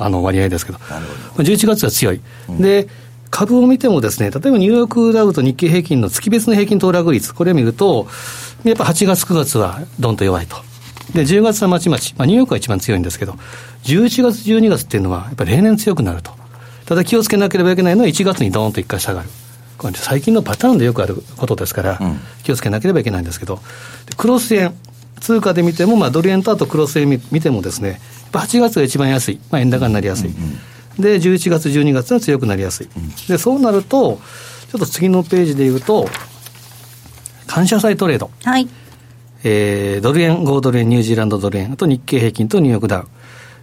[0.00, 0.84] あの割合ですけど、ど
[1.42, 2.22] 11月は強い。
[2.48, 2.88] うん、で
[3.28, 8.06] 株を見てもですね、例えばニューヨークダウと日経平均の月別の平均騰落率、これを見ると、
[8.64, 10.56] やっぱ8月、9月はどんと弱いと。
[11.12, 13.36] で、10月はまちまち、まあ、ニューヨークは一番強いんですけど、
[13.84, 16.30] 11月、12月っていうのは、やっぱり例年強くなると。
[16.86, 19.28] ただ気をつけなければいけないのは、1月にどーんと1回下がる。
[19.78, 23.60] これ最近のパターンでよくあることですから、うん、気をつけなければいけないんですけど、
[24.16, 24.74] クロス円、
[25.20, 27.98] 通貨で見ても、まあ、ドル円とあとクロス円見てもですね、やっ
[28.32, 30.30] ぱ8月が一番安い、まあ、円高になりやすい。
[30.30, 30.58] うんうん
[30.98, 32.88] で、11月、12月は強くなりやすい。
[33.28, 34.20] で、そうなると、
[34.70, 36.08] ちょっと次のページで言うと、
[37.46, 38.30] 感謝祭トレード。
[38.44, 38.68] はい。
[39.44, 43.08] えー、ドル円、5ドル円、ニュージーランドドル円、あと日経平均とニューヨークダウ。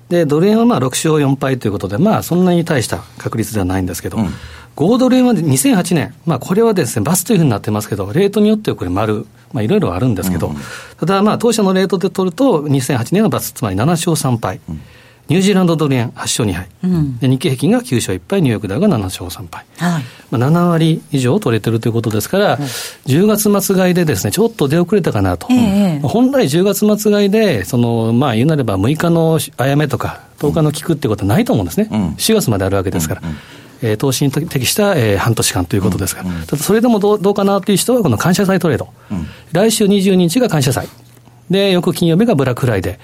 [0.10, 4.34] で、ドル円はまあ6勝4敗ということで、まあそんなに大した確率ではないんですけど、うん、
[4.80, 10.56] 5ドル円は2008年、まあこれはですね、バスというふうになってますけど、レートによってはこれ丸、まあいろいろあるんですけど、うん、
[10.98, 14.62] ただまあ当社のレートで取ると、2008年はバス、つまり7勝3敗。
[14.70, 14.82] うん。
[15.28, 20.04] ニュージーランドドル円8勝2敗、うん、で日経平均が9勝1敗、ニューヨークダウが7勝3敗、はい。
[20.32, 33.22] まあ、7割以上取れてるということですから、うん、10月末買いでですね、ちょっと出遅れたかなと、えー、本来10月末買いで、そのまあ言うなれば6日のあやめとか、10日の効くってことはないと思うんですね、うん、4月まであるわけですから。
[33.24, 33.36] うんうん
[33.82, 40.88] えー、投資に適した、えー、半年間ということですから、うんうん、ただそれでもどうどうかなという人は、この感謝祭トレード、うん、来週22日が感謝祭、
[41.50, 43.00] で、翌金曜日がブラックフライデ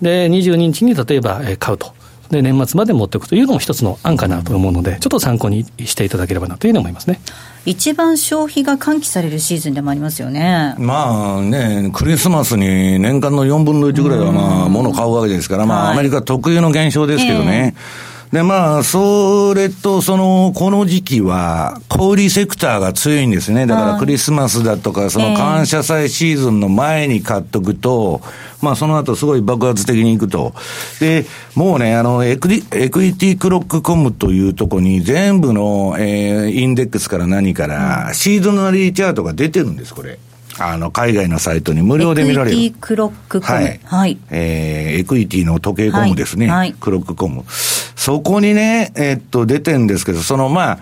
[0.00, 0.04] ー。
[0.04, 1.92] で、22日に例えば、えー、買うと。
[2.30, 7.20] で、年末まで持っていくというのも一つの案かなと思うので、ちょっと参考にしていただければなというふうに思いますね。
[7.66, 10.74] 一番消費が喚起されるシーズンでもありますよね。
[10.78, 17.74] まあね、クリスマスに年間の4分の1ぐらいはまあ、物を買うわけですから、まあ、アメリカ特有の現象ですけどね。
[17.76, 23.66] えーで、まあ、それと、その、この時期は、小売セクターが強いんですね。
[23.66, 28.22] だからクリスマスだとか、その感謝祭シーズンの前に買っとくと、
[28.62, 30.54] まあ、その後すごい爆発的にいくと。
[30.98, 40.18] で、もうね、あの、エクリ Equity Clock コムというとこに全部の、えー、インデックスから何から、シーズナリーチャートが出てるんです、これ。
[40.58, 42.56] あの、海外のサイトに無料で見られる。
[42.56, 43.54] エクイティクロックコム。
[43.54, 43.80] はい。
[43.84, 46.48] はい、えー、 equity の時計コムですね。
[46.48, 46.72] はい。
[46.72, 47.44] クロックコム。
[47.48, 50.78] そこにね、えー、っと、出てんですけど、その、まあ、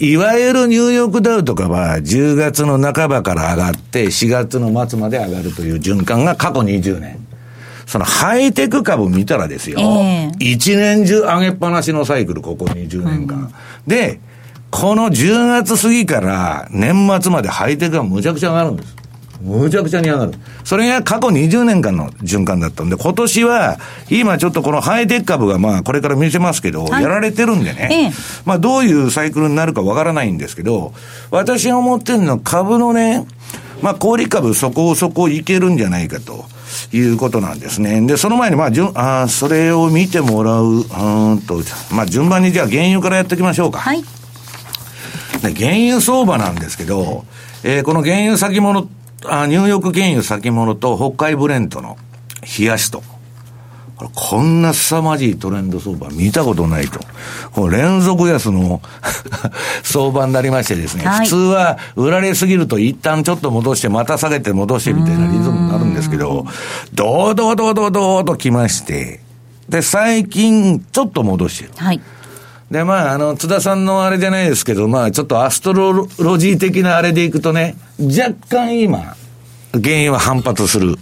[0.00, 7.18] いわゆるニューヨークダウとかは、10月の半ばから上がって、4月の末まで上がるという循環が過去20年。
[7.86, 13.38] そのハイテク株見たらですよ、えー、一年中上げっぱなしのサイクル、ここ20年間。
[13.38, 13.52] うん、
[13.86, 14.20] で、
[14.70, 18.97] この10月過ぎから年末までハイテクがむちゃくちゃ上がるんです。
[19.40, 20.34] むちゃくちゃに上がる。
[20.64, 23.78] それが過去20年間の循環だったんで、今年は、
[24.10, 28.12] 今ちょっとこのハイテク株がまあこれから見せますけど、はい、やられてるんでね、ええ、
[28.44, 30.92] まあどういうサイクルになるかわからないんですけど、
[31.30, 33.26] 私が思ってるのは株のね、
[33.82, 36.44] まあ小売株そこそこいけるんじゃないかと。
[36.92, 38.00] いうことなんですね。
[38.06, 43.78] で、その前に、まあ、じゅあそれを見てもらう、うんと、まあ、順番にじゃあ原油からやっていきましょうか。
[43.78, 44.02] はい。
[45.42, 47.24] で原油相場なんですけど、
[47.62, 48.88] えー、この原油先物
[49.26, 51.96] あニューヨーク原油先物と北海ブレントの
[52.58, 53.02] 冷やしと。
[54.14, 57.00] こんな凄まじいトレンド相場見たことないと。
[57.50, 58.80] こ連続安の
[59.82, 66.46] 相場になりましてですね、はい、普通は売られすぎると一旦ちょっと戻してまた下げて戻してみたいなリズムになるんですけど、
[66.94, 69.20] どうどうどうどうどうと来まして、
[69.68, 71.70] で、最近ちょっと戻してる。
[71.76, 72.00] はい。
[72.70, 79.16] で、まあ、あの、津田さんのあれじゃないですけど、まあ、ちょっとアストロロジー的なあれでいくとね、若干今、
[79.72, 80.96] 原因は反発する。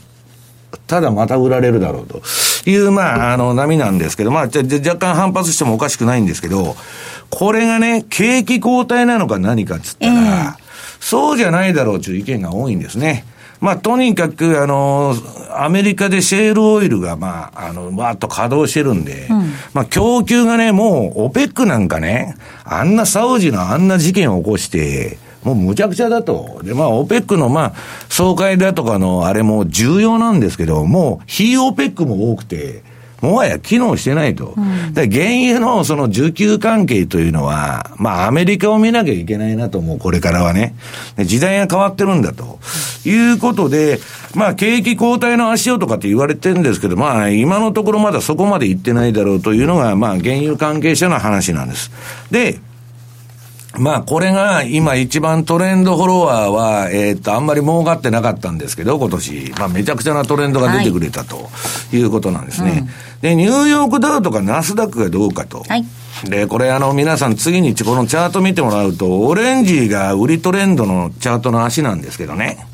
[0.86, 2.22] ただまた売られるだろうと
[2.66, 6.76] いう、まあ、あの、波なんですけど、まあ、じゃ、若干反発してもおかしくないんですけど、
[7.30, 10.54] これがね、景気後退なのか何かっつったら、えー、
[11.00, 13.24] そうじゃないだろうという意見が多いんですね。
[13.66, 15.16] まあ、とにかく、あの、
[15.50, 26.60] アメリカでシェールオイルが、まあ、あの、わーっと稼働してるんで、うん、まあ、供給がね、もう、オペックなんかね、あんなサウジのあんな事件を起こして、もうむちゃくちゃだと。
[26.62, 27.74] で、まあ、オペックの、まあ、
[28.08, 32.84] 総会だとかのあれも重要なんですけど、もう、非オペックも多くて、
[33.20, 34.54] もはや機能してないと。
[34.56, 40.74] うん、で原油のその需給関係というのは、まあアメリカを見なきゃいけないなと思う、これからはね。
[41.18, 42.58] 時代が変わってるんだと。
[43.08, 44.00] いうことで、
[44.34, 51.90] まあ景気後退の足音とかって言われてるんですけど、まあ今のところまだそこまで行ってないだろうというのが、まあ原油関係者の話なんです。
[52.30, 52.58] で、
[53.78, 59.54] まあ、これが今一番トレンドフォロワーは、えー、っと、あんまり儲かってなかったんですけど、今年。
[59.58, 61.48] まあ、めちゃくちゃなトレンドが出てくれたと
[61.92, 62.70] いうことなんですね。
[62.70, 62.88] はいうん、
[63.20, 65.64] で、ニューヨークダウとかナスダックがどうかと。
[65.68, 65.84] はい。
[66.24, 72.66] で、これあの、皆さん次にこのチャート見てもらうと、オレンジが売りトレンドのチャートの足なんですけどね。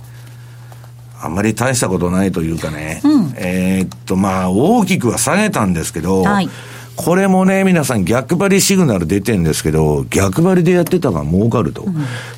[1.20, 3.00] あんまり大したことないというかね。
[3.04, 6.48] うん、えっと、まあ、大きくは下げたんですけど、はい
[6.96, 11.82] これもね、皆さん逆張りシグナル出てんですけど、逆張りでやってたが儲かると。
[11.82, 11.94] うん、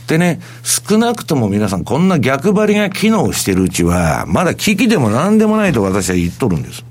[0.07, 6.85] でね、少なくとも皆さんこんな逆張りが機能してるうちは、まだ危機でも何でもないと私は言っとるんです。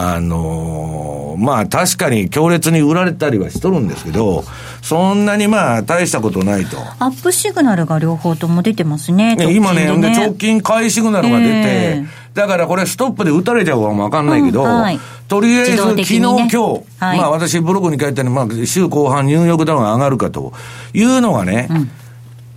[0.00, 4.44] あのー、まあ確かに強烈に売られたりはしとるんですけど、
[4.80, 6.78] そんなにまあ大したことないと。
[7.00, 9.34] アップシグナルが両方とも出てますね。
[9.34, 16.56] ね今ね、直近買いシグナルが出て、えー、だからこれストップで打たれちゃうかもわかんないけど、うんはい、とりあえず、昨日、今日、
[17.00, 20.52] はい、まあ私ブログに書いたように、まあ週後半ニューヨークダウン上がるかと
[20.94, 21.90] いうのがね、うん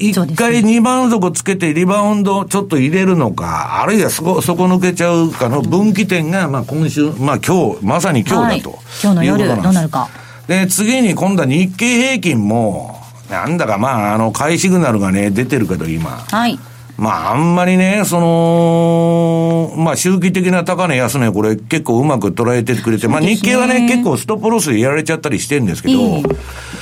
[0.02, 8.80] 一回2番底つけてリバウンドちょっと入れるのか、あるいはそこ、そこ抜けちゃうかの分岐点が、まあ今週、まあ今日、まさに今日だと、はい。
[9.04, 10.10] 今日の夜、どうなるか。
[10.48, 16.10] で、次に今度は日経平均も、なんだかまあ、あの、買いシグナルがね、出てるけど今。
[16.10, 16.60] はい。
[17.02, 26.22] まあ、あんまりね、その、まあ、周期的な高値安値、これ結構うまく捉えてくれて、ね、まあ、日経はね、結構ストップロスやられちゃったりしてるんですけど、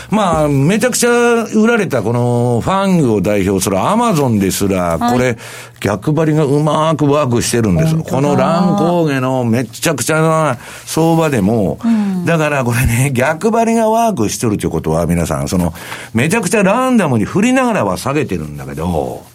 [0.09, 5.37] まあ、めちゃくちゃ売られたこのファングを代表するアマゾンですら、これ、
[5.79, 7.95] 逆張りがうまくワークしてるんです。
[7.95, 8.03] よ。
[8.03, 15.73] この乱高下のめちゃくちゃな相場でも、うん、だからこれね、逆張りがワークしてるということは皆さん、その、
[16.13, 19.28] めちゃくちゃランダムに振りながらは下げてるんだけど、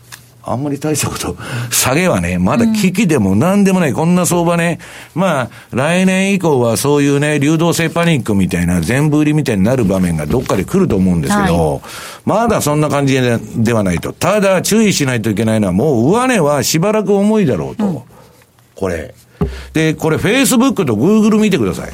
[0.46, 1.36] あんまり大したこと、
[1.70, 4.78] 下げはね、まだ危機でも何でもない、こんな相場ね、
[5.14, 11.80] まあ、来年以降はそういうね、流動性パニックみたいな、全部売りみたいになる場面がどっかで来ると思うんですけど、はい、
[12.26, 14.12] まだそんな感じでではないと。
[14.12, 17.84] ただ、注意しないといけないのは、もう上値はしばらく重いだろうと。
[17.86, 18.02] うん、
[18.74, 19.14] これ。
[19.72, 21.92] で、これ、Facebook と Google 見てください。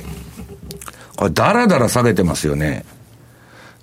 [1.16, 2.84] これ、だらだら下げてますよね。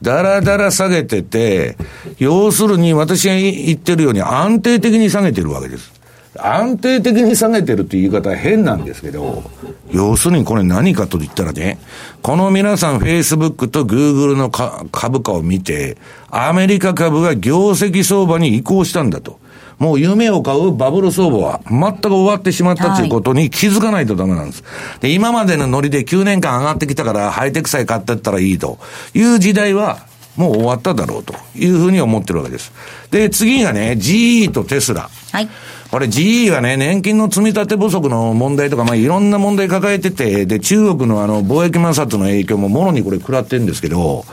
[0.02, 1.78] だらだら下げてて、
[2.20, 5.98] 要するに私が言ってるように安定的に下げてるわけです。
[6.40, 9.50] 安定的に下げてるって言い方は変なんですけど、
[9.92, 11.80] 要するにこれ何かと言ったらね、
[12.22, 15.98] この皆さん Facebook と Google の株価を見て、
[16.30, 19.40] アメリカ株が業績相場に移行したんだと。
[19.80, 24.64] もう夢を買うバブル相場は全く終わってしまったということに気づかないとダメなんです。
[25.02, 28.80] で、今までのノリで9年間上がってきたからハイテクさえ買ってったらいいと
[29.14, 30.00] いう時代は
[30.36, 32.72] もう終わっただろうというふうに思ってるわけです。
[33.12, 35.10] で、次がね、GE とテスラ。
[35.32, 35.50] はい。
[35.90, 44.26] これ GE はね、年金の積み立て不足の問題とか、まあいろんな問題抱えてて、で、中国のあの貿易摩擦の影響ももろにこれ食らってるんですけど、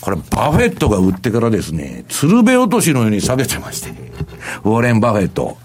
[0.00, 3.92] これ、バフェットが売ってからですね、鶴瓶落としのように下げてまして、
[4.64, 5.56] ウォーレン・バフェット。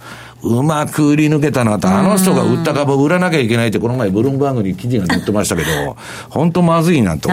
[0.46, 5.98] うまく売り抜けたなと、あの人が売った株を売らなきゃいけないって、この前、ブルームバーグに記事が載ってましたけど、
[6.30, 7.30] 本当まずいなと、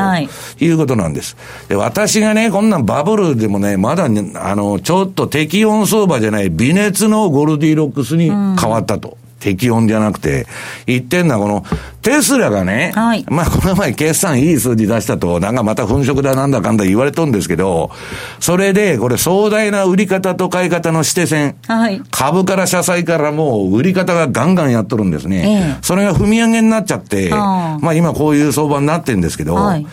[0.61, 1.37] い、うことなんです。
[1.68, 9.18] で、私がね、こんなんバブルでもね、まだ、ね、あの、ちょっと適温相場じゃない、微熱のゴルディロックスに変わったと。
[9.42, 10.46] 適温じゃなくて、
[10.87, 11.64] 言ってんのはこの、
[12.00, 17.90] テスラがね、はい、まあこの前決算いい数字出したと、なんかまた粉飾だなんだかんだ言われとんですけど、
[18.38, 25.76] それでこれ壮大な売り方と買い方の指定線、はい、株から社債からもう売り方がガンガンやっとるんですね。
[25.76, 29.87] えー、それが踏み上げになっちゃって、あまあ今こういう相場になってんですけど、はい。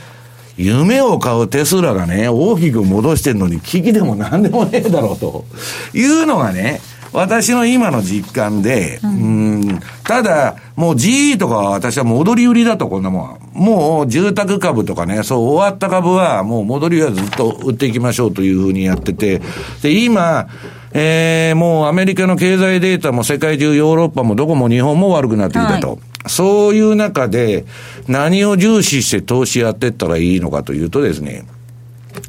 [0.59, 5.45] 夢を買うテスラがね、大きく戻してんのに危機でも何でもねえだろうと
[5.93, 13.37] いうのがね、私の今の実感で、うん、ただ、もう GE とかは私は戻り売りだと、こんなもんは。
[13.53, 19.41] もう住宅株とかね、そう終わった株はもう戻りはずっと売っていきましょうというふうにやってて、
[19.81, 20.47] で、今、
[20.93, 25.89] えー、もうアメリカの経済データも世界中ヨーロッパもどこも日本も悪くなってきたと。
[25.91, 27.65] はいそういう中で
[28.07, 31.45] 何を重視して投資やっていったらいいのかというとですね、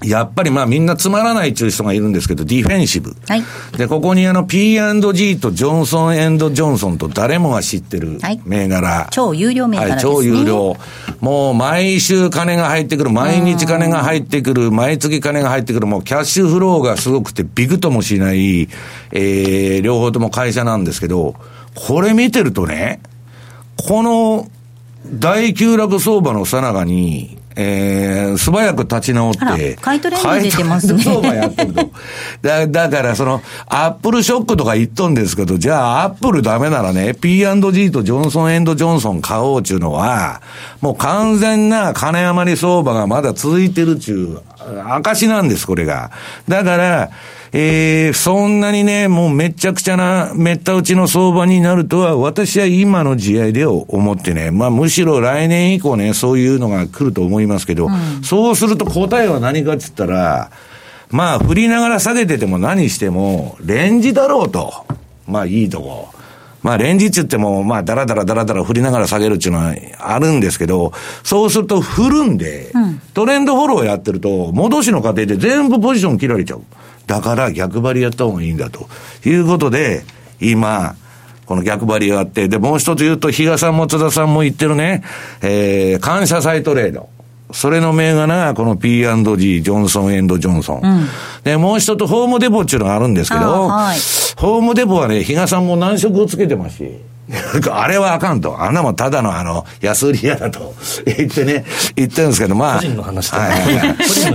[0.03, 3.15] やっぱりまあみんなつまらないっていう人がいるんですけど、ディフェンシブ。
[3.29, 3.43] はい。
[3.77, 8.89] で、ここにあの P&G とジョンソンジョンソンと誰もが知ってる銘柄。
[8.89, 10.13] はい、超有料銘柄ですね。
[10.13, 10.77] はい、超有料。
[11.21, 18.69] もう毎週金が入ってくる、毎日金が入ってくる、毎月金が入ってくる、もうキャッシュフローがすごくてビクともしない、
[19.13, 21.35] えー、両方とも会社なんですけど、
[21.75, 23.01] これ見てるとね、
[23.77, 24.49] この
[25.13, 31.03] 大急落相場のさなかに、えー、素早く立ち直って、買い取れ出てますね。
[31.03, 31.91] 相場やってると。
[32.43, 40.41] だだから、その、アップルショックとか言っとんですけど、じゃあ、アップルダメならね、P&G とジョンソンジョンソン買おうっていうのは、
[40.81, 44.41] もう完全な金余り相場がまだ続いてるっていう
[44.95, 46.11] 証なんです、これが。
[46.49, 47.11] だから、
[47.53, 60.51] えー、そんなにね、もうめちゃくちゃな、めった打ちの相場になるとは、私は今の時代で思ってね、まあむしろ来年以降ね、そういうのが来ると思いますけど、うん、そうすると答えは何かって言ったら、
[61.11, 64.87] まあ振りながら下げてても何しても、レンジだろうと。
[65.27, 66.20] まあいいとこ。
[66.63, 70.93] まあ、レンジって言っても、まあ、だらだらだらだら振りながら下げるっていうのはあるんですけど、
[71.23, 76.63] そうすると振るんで、うん、トレンドフォローやってると、戻しの過程で全部ポジション切られちゃう。
[77.07, 78.89] だから逆張りやった方がいいんだと
[79.25, 80.05] いうことで、
[80.41, 80.95] 今、
[81.47, 85.03] この逆張りがあって、で、もう一つ言うと、比嘉さんも津田さんも言ってるね、
[85.43, 87.09] えー、感謝祭トレード。
[87.53, 90.81] それの銘柄がこの P&G、ジョンソンジョンソン。
[90.83, 91.09] うん、
[91.43, 93.99] で、もう一つホームデポっていうのがあるんですけど、はい、
[94.37, 96.91] ホームデポはね、比嘉さんも難色をつけてますし、
[97.71, 98.61] あれはあかんと。
[98.61, 100.75] あんなもんただのあの、安売り屋だと
[101.07, 102.79] 言ってね、言ってるんですけど、まあ。
[102.79, 103.53] 個人の話はい、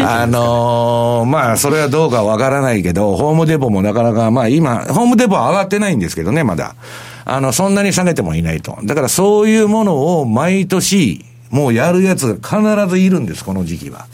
[0.02, 6.76] あのー、まあ、それはどうかわからないけど、ホームデポもなかなか、まあ今、ホームデポは上がってないんですけどね、まだ。
[7.26, 8.78] あの、そんなに下げてもいないと。
[8.84, 11.26] だからそういうものを毎年、
[11.56, 14.08] もうやるやつが必ずいるんです、この時期は。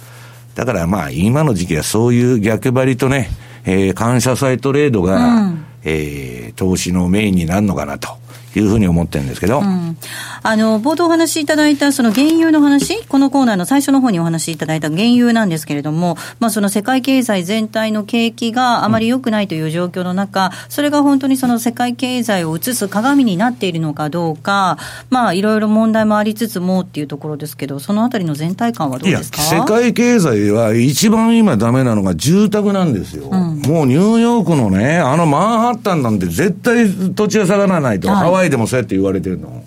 [0.53, 3.31] だからまあ、今の時期はそういう逆張りとね、
[3.65, 8.09] えー、感謝祭トレードが、うん、えー、投資のメインになるのかなと。
[8.55, 9.97] いうふうに思ってるんですけど、うん、
[10.43, 24.77] あの冒頭お話しいただいたその原油の話、このコーナーの最初の方にお話しいただいた原油なんですけれども、まあ、その世界経済全体の景気があまり良くないという状況の中、それが本当にその世界経済を映す鏡になっているのかどうか、
[25.09, 29.41] まあ、いろいろ問題もありつつもっていうところですけど、そのあたりの全体感はどうですか？
[29.41, 33.29] 世界経済は一番今ダメなのが住宅なんですよ。
[33.31, 39.63] うん、もうニューヨークのね、あのマンハッタンなんて絶対土地が下がらないと、はい、ハワイでもそうやって言われてるの。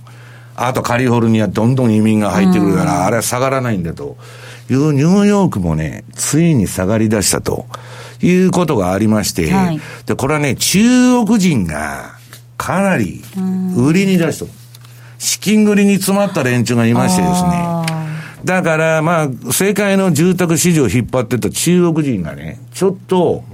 [0.57, 4.17] あとカリフォルニアどんどん移民が入ってくるから、あれは下がらないんだと
[4.71, 7.67] いうニューヨークもね、ついに下がり出したと
[8.21, 12.19] いうことがありまして、はい、で、これはね、中国人が
[12.57, 13.23] かなり
[13.77, 14.47] 売りに出しと
[15.19, 17.51] 資金繰りに詰まった連中がいましてですね、
[18.45, 23.45] だから、まあ、世界の住宅市場を引っ張ってた中国人がね、ちょっと、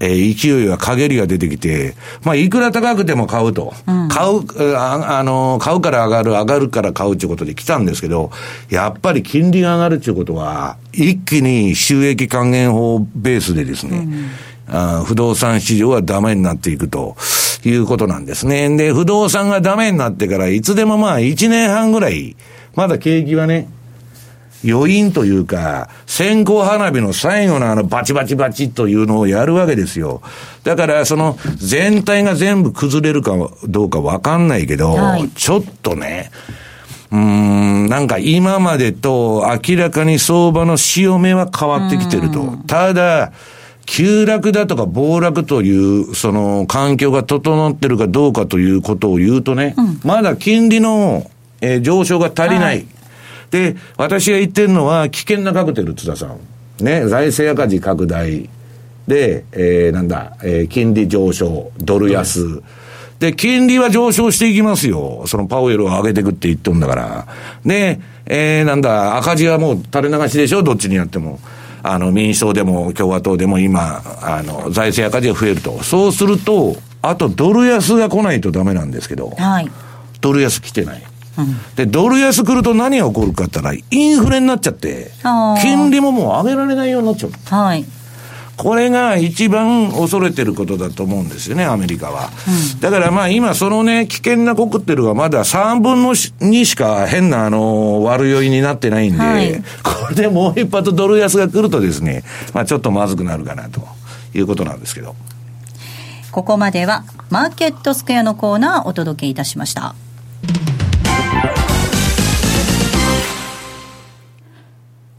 [0.00, 3.74] えー、勢いは陰りが出てきて、まあ、いくら高くても買うと。
[3.86, 8.30] うん、買う、ああの、買うから上がる、上がるから買うっていうことで来たんですけど、
[8.70, 13.98] やっぱり金利が上がるっていうことは、一気に収益還元法ベースでですね、
[14.68, 17.16] うん、あ不動産市場はダメになっていくと
[17.64, 18.74] いうことなんですね。
[18.76, 22.36] で、不動産がダメになってから、いつでもまあ、1年半ぐらい、
[22.74, 23.68] まだ景気はね、
[24.64, 30.20] 余韻というか、線香花火の最後のあのバチバチバチというのをやるわけですよ。
[30.64, 33.32] だからその全体が全部崩れるか
[33.64, 36.30] どうかわかんないけど、はい、ちょっとね、
[37.12, 42.56] うん、なんか今までと明らかに相場の潮目は変わってきてると。
[42.66, 43.32] ただ、
[43.86, 51.30] 急落だとか暴落という、その環境が整ってるかどうかということを言うとね、うん、まだ金利の、
[51.62, 52.76] えー、上昇が足りない。
[52.78, 52.97] はい
[53.50, 56.38] で、私が言ってるのは危険なカクテル、津田さん。
[56.84, 58.48] ね、財政赤字拡大。
[59.06, 62.62] で、えー、なんだ、えー、金利上昇、ドル安。
[63.18, 65.24] で、金利は上昇していきますよ。
[65.26, 67.26] そのパウエルを上げていくって言ってるんだから。
[67.64, 71.40] で、えー、なんだ、赤字はもう垂れ流しでしょ、どっちにやっても。
[71.82, 75.82] あの、民主党でも共和党でも今、あの、財政赤字が増えると。
[75.82, 79.70] そうすると、あとドル安が来ないとダメなんですけど、はい、
[80.20, 81.02] ドル安来てない。
[81.76, 85.10] で、ドル安来ると何が起こるかって言ったら、インフレになっちゃって、
[85.60, 87.32] 金利ももう上げられないようになっちゃう。
[87.54, 87.84] はい。
[88.58, 92.30] これが一番恐れてることだと思うんですよね、アメリカは。
[92.74, 103.80] うん、だからまあ今そのね、危険なコクテルがまだ3分の2しか変なあの、悪酔いになってないんで、はい、これでもう一発ドル安が来るとですね、まあちょっとまずくなるかなと
[104.34, 105.14] いうことなんですけど。
[106.32, 109.94] ここまではマーケットスクエアのコーナーお届けいたしました。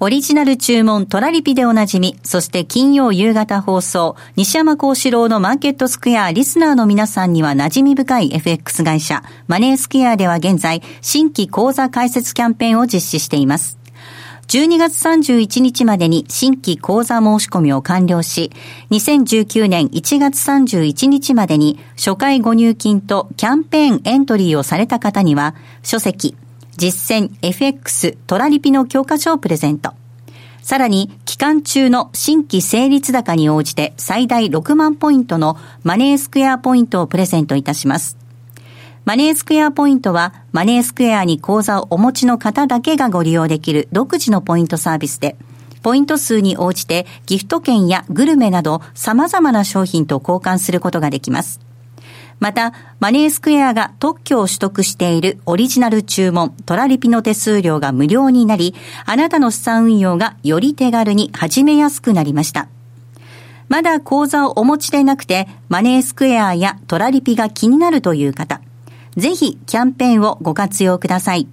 [0.02, 13.78] オリジナル注文トラリピでおなじみ、そして金曜夕方放送、西山幸四郎のマーケットスクエアリスナーの皆さんには馴染み深い FX 会社、マネースクエアでは現在、新規講座開設キャンペーンを実施しています。
[14.47, 18.54] 12月31日までに新規講座申し込みを完了し、
[18.91, 26.38] 2019年1月31日までに初回ご入金とキャンペーンエントリーをされた方には、書籍、
[26.80, 29.91] 実践 FX トラリピの教科書をプレゼント。
[30.61, 38.17] さらに、期間中の新規成立高に応じて最大6万ポイントのマネースクエアポイントをプレゼントいたします。
[39.03, 45.36] マネースクエアポイントは、マネースクエアに口座をお持ちの方だけがご利用できる独自のポイントサービスで、
[45.84, 51.59] ポイント数に応じてギフト券やグルメなど様々な商品と交換することができます。
[52.39, 58.75] また、マネースクエアが特許を取得しているオリジナル注文、トラリピの手数料が無料になり、
[59.05, 62.69] あなたの資産運用がより手軽に始めやすくなりました。
[63.67, 68.61] まだ口座をお持ちでなくて、マネースクエアやトラリピが気になるという方、
[69.17, 71.47] ぜひキャンペーンをご活用ください。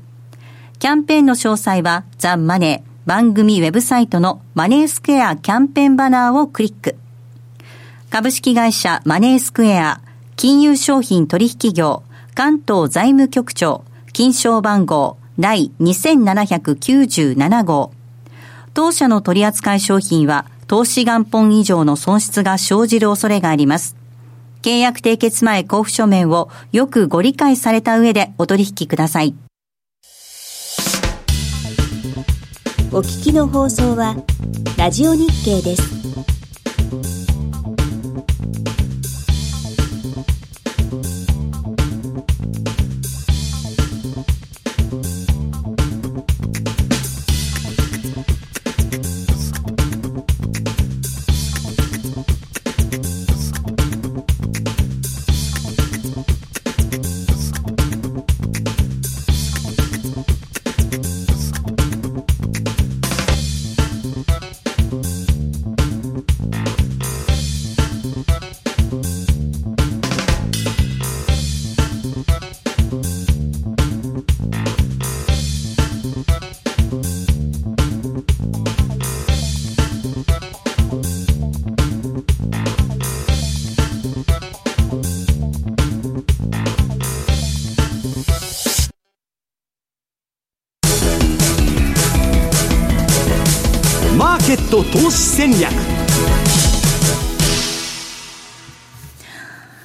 [0.79, 6.97] キャンペーンの詳細は、ザ・マネー番組ウェブサイトのマネースクエアキャンペーンバナーをクリック。
[8.11, 10.01] 株式会社マネースクエア
[10.37, 12.03] 金融商品取引業
[12.35, 17.91] 関東財務局長金賞番号第2797号
[18.75, 23.97] 当社の取扱い商品は投資元本以上の損失が生じる恐れがあります。
[24.61, 29.35] 契約締結前交付書面をよくご理解された上でお取引ください。
[32.93, 34.17] お聞きの放送は、
[34.77, 36.46] ラジオ日経です。
[94.77, 95.73] ト投資戦略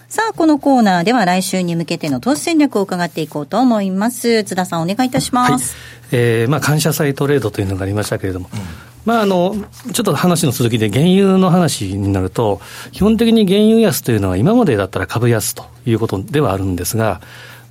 [0.09, 4.43] さあ、このコーナーでは来週に向けての投資戦略を伺っていこうと思います。
[4.43, 5.75] 津田さん、お願いいたします。
[5.75, 8.59] はい、えー、まあ、感謝祭トレードというのがありましたけれども、うん、
[9.05, 9.55] まあ、あの、
[9.93, 12.59] ちょっと話の続きで原油の話になると、
[12.91, 17.21] 基本的に原油安というのは今までだったら株安ということではあるんですが、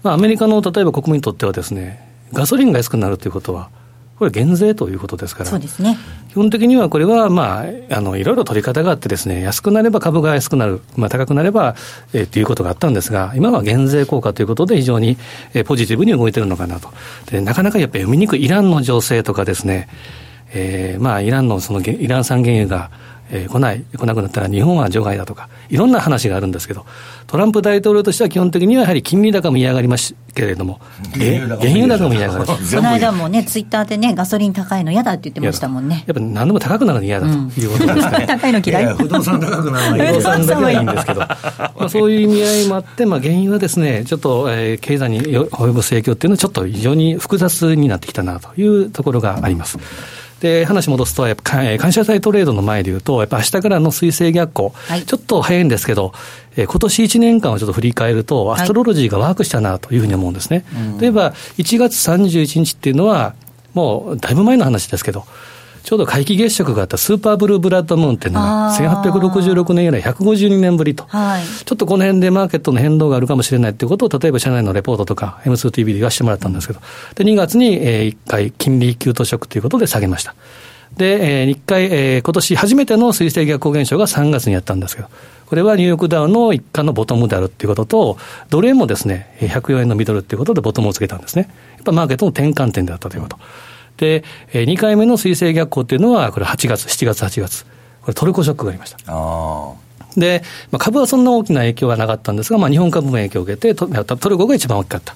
[0.03, 2.01] まあ、アメリカの例えば国民にとってはですね、
[2.33, 3.69] ガソリンが安くなるということは、
[4.21, 5.97] これ減税ということですから、そうですね、
[6.29, 11.75] 基本的にはこれは、まあ、あのいろいろ取り方があってですね、安くなれば株が安くなる、まあ、高くなれば、
[12.13, 15.17] えー、ということがあったんですが、今は減税効果ということで非常に、
[15.55, 16.91] えー、ポジティブに動いてるのかなと。
[17.31, 19.89] でなかなかやっぱり読みにくいイランの情勢とかですね、
[20.53, 22.91] えー、まあ、イランのそのイラン産原油が、
[23.33, 26.85] えー、来ない、来なくなったら日本は除外だとか、いろんな話があるんですけど、
[27.27, 30.81] トランプ大統領としては基本的にはやはり金利高も嫌がりますけれども、
[31.15, 32.47] 原油高も嫌がる。
[32.65, 36.05] その間もね、ツイッターでね、ガソリン高いの嫌だって言ってましたもんね。
[36.07, 38.25] やっぱ何でも高くなるの嫌だということですね。
[38.27, 38.95] 高いの嫌い。
[38.95, 41.39] 不動産高くなるの 不動産だけはいいんですけど、ま
[41.79, 49.79] あ、そういう意味合いもあって、まあ、原油はですね、ちょっと、えー、経済に及ぼす影響っていうのはちょっと非常に複雑になってきたなというところがあります。
[50.41, 56.13] で、話戻すと、やっぱ感謝祭トレードの前でいうと、やっぱ明日からの水星逆行、はい、ちょっと早いんですけど、
[56.57, 60.65] えー、今年1年間をちょっと振り返ると、アストロロジーがワークしたなというふうに思うんですね。
[60.73, 63.35] はい、例えば、1月31日っていうのは、
[63.75, 65.25] もうだいぶ前の話ですけど、
[65.83, 76.81] ちょうど皆既月食があったスーパーブルーブラッドムーンっていうのが、1866年以来152年ぶりと、はい、ちょっとこの辺でマーケットの変動があるかもしれないっていうことを、例えば社内のレポートとか、M2TV で言わせてもらったんですけど、
[77.15, 80.35] で2月に、えー、1回、金利急騰ショックということで下げました。
[80.97, 85.09] で、えー、1回、えー、今年初めての水星逆行現象が3月にやったんですけど、
[85.47, 88.19] これはニューヨークダウの一過のボトムであるっていうことと、
[88.51, 91.49] ドル円もですね、104円のミドルっていうことでボトムをつけたんですね。
[91.77, 93.39] やっぱマーケットの転換点であったということ。
[94.01, 94.25] で、
[94.55, 97.67] えー、2回目の水星逆行っていうのは、これ8月、7月、8月。
[98.01, 98.97] これトルコショックがありました。
[100.17, 105.15] で、まあ、株はそんな大きな影響はなかったんですが、まあ、日本株も影響を受けてト、トルコが一番大きかった。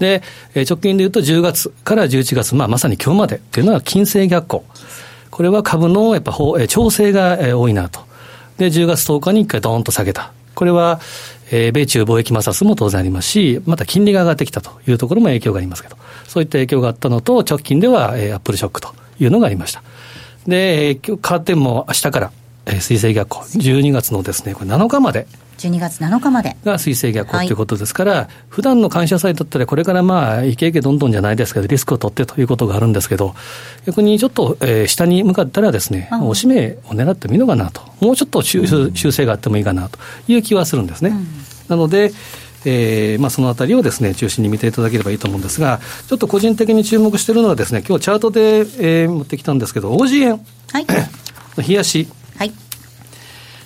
[0.00, 0.22] で、
[0.54, 4.64] えー、直近でいうと10月から11月、まあ、まさに今日までっていうのは金星逆行。
[5.30, 8.00] これは株のやっぱ、えー、調整が、えー、多いなと。
[8.58, 10.32] で、10月10日に一回ドーンと下げた。
[10.56, 11.00] これは、
[11.50, 15.96] えー、米中貿易摩擦も当然ありますし、また金利が上がってきたというところも影響がありますけど。
[16.26, 19.82] そういった影響があったのと、直近では、えー、アップルショックというのがありました。
[20.46, 22.32] で、えー、今日カーテンも明日から、
[22.66, 25.26] えー、水星逆行、12月のですね、これ7日まで。
[25.58, 26.56] 12月7日まで。
[26.64, 27.52] が水星逆行とい。
[27.52, 33.34] うことですから、はい、普段の感謝祭だったら、これからまあ、いけいけどんどんじゃないですけど、リスクを取ってということがあるんですけど、
[33.86, 39.98] 逆にちょっと、えー、下に向かったらですね、おしめを狙ってもいいのかなと、もうちょっと修,、修正があってもいいかなと。
[40.28, 41.10] いう気はするんですね。
[41.10, 41.26] うん、
[41.68, 42.12] なので、
[42.64, 48.58] えーまあ、そのあたりをですね中心に見ていただければいいと思うんですが、ちょっと個人的に注目しているのはですね、今日チャートで、
[49.02, 50.40] えー、持ってきたんですけど、OG 円、
[50.72, 50.86] はい、
[51.66, 52.08] 冷やし。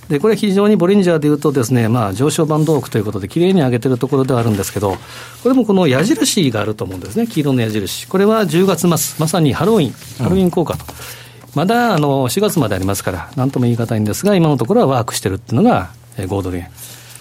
[0.08, 4.96] でこれ、非常にボリンジャーでいうとです、ね、まあ、上昇バンドークということで、きれいに上げてるところではあるんですけど、
[5.42, 9.92] これもこの矢印があると思うんですね、黄色の矢印、これは10月末、まさにハロウィン、
[10.22, 10.84] ハロウィン効果と。
[10.84, 11.22] うん
[11.54, 16.70] まだあの4月までありますから、なんとも言い難いんですが、今のところはワークしてるっていうのが、えー、5ドル円。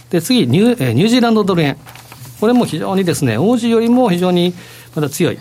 [0.10, 1.78] で、次ニュ、ニュージーランドドル円。
[2.40, 4.54] これも非常にですね、王子よりも非常に
[4.96, 5.40] まだ強い。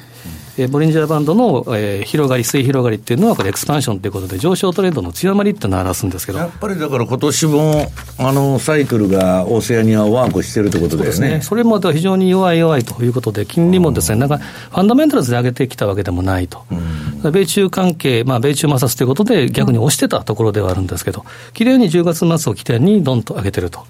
[0.60, 6.38] えー、ボリンジャーバンドの、えー、広がり、水広がりっていうのは、これ、エクスパンションということで、上昇トレンドの強まりっていうのを表すんですけど。
[6.38, 11.40] やっぱりだから、今年もあのサイクルがオセアニアワークしてるってことですね。
[11.42, 16.64] それまで非常に弱い弱いということで、金利もですね、なんかファンダメンタルズで上げてきたわけでもないと、
[17.22, 23.86] うん、米中関係、まあ、米中摩擦ということで、逆に押してたところではあるんですけど、きれいに10月末を起点にどんと上げてると。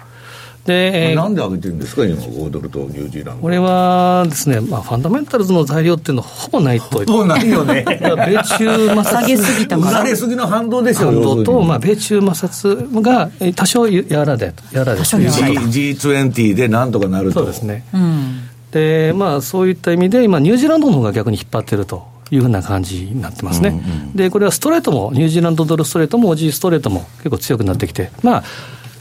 [0.65, 3.41] で、なんで上げてるんですか、今、5ドルとニュージーランド。
[3.41, 6.99] これはですね、まあ、ファンダメンタルズの材料っていうのはほぼないと。
[6.99, 7.83] ほぼないよね。
[7.87, 9.21] 米中摩擦。
[9.21, 9.91] 下げすぎたから。
[9.91, 15.43] 下げすぎの反動ですよ、反動と、まあ、米中摩擦が多少やらで、やらでということ。
[15.43, 17.39] G20 でなんとかなると。
[17.39, 17.83] そうですね。
[17.93, 22.11] うん、で、まあ、そういった意味で、今、ニュージーランドの方が逆に引っ張ってると。
[22.31, 28.43] いうふうな感じになってますね、うんうん、でこれはストレートも、ニュージーランドドルストレートも、オジーストレートも結構強くなってきて、まあ、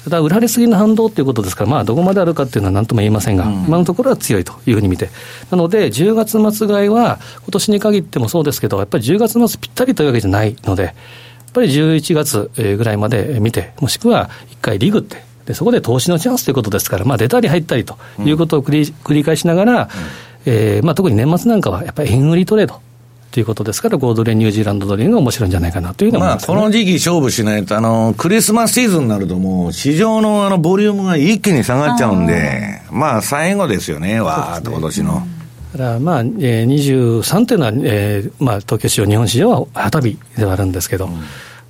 [0.04, 5.10] ただ、売られすぎの反動ということですから、まあ、どこまであるかっていうのはなんとも言えませんが、うん、今のところは強いというふうに見て、
[5.50, 10.94] なので、10月末買いは、今年に限ってもそうですけど、やっぱり10月末ぴったりというわけじゃないので、やっ
[11.52, 19.88] ぱり11月ぐらいまで見て、もしくは1回リグって、でそこで投資のチャンスということですから、まあ、出たり入ったりということを繰り,、繰り返しながら、うん、
[20.46, 22.80] えー、まあ、特に年末なんかは、やっぱり円売りトレード。
[23.30, 35.26] ということですから、5ドル円、ニュージーランドドル円が面白いんじゃないかなというのまあ、この時期勝負しないと、あの、クリスマスシーズンになるともう、市場のあの、ボリュームが一気に下がっちゃうんで、まあ、最後ですよね、わーっと今年の。
[35.72, 41.20] だからまあ、えー、23というのは、えーまあ、東京市場、日本市場は旗日ではあるんですけど、うん、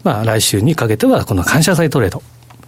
[0.03, 2.23] まあ、来週にかけては、この感謝祭トレード。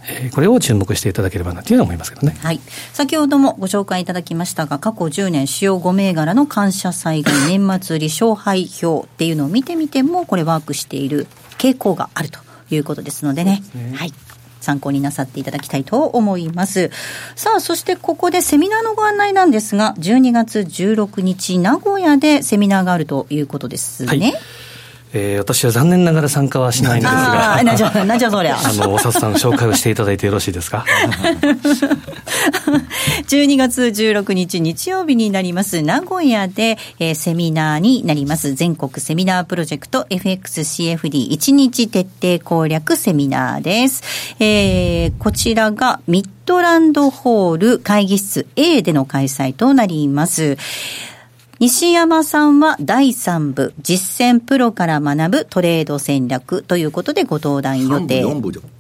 [0.09, 2.61] えー、これを注目していただければなという思いますけどね、はい、
[2.93, 11.27] 先ほどもご紹介いただきましたが過去10年主要5銘柄の感謝祭が 年末売り勝敗表っていうのを見てみてもこれワークしている
[11.59, 12.41] 傾向があると
[12.71, 13.63] いうことですのでね。
[13.75, 14.13] でねはい
[14.63, 16.93] 参考になさっていただきたいと思います。
[17.35, 24.09] さあ、そしてここでセミナーのご案内なんですが、12月16日、名古屋でセミナーがあるということですね。
[24.09, 24.35] はい
[25.15, 28.59] えー、私は残念ながら参加はしないんですが、あなじゃ、なじゃそりゃ。
[28.59, 30.85] あの、おささん紹介をしていただいてよろしいですか？
[33.29, 42.07] 12月16日日曜日になります、名古屋で、えー、セミナーになります、全国セミナープロジェクト FXCFD1 日徹
[42.39, 44.03] 底攻略セミナーです。
[44.41, 50.57] えー、こちらがミッドランドホール会議室 A での開催となります。
[51.63, 58.25] 西山さんは第3部、実践プロから学ぶトレード戦略ということでご登壇予定。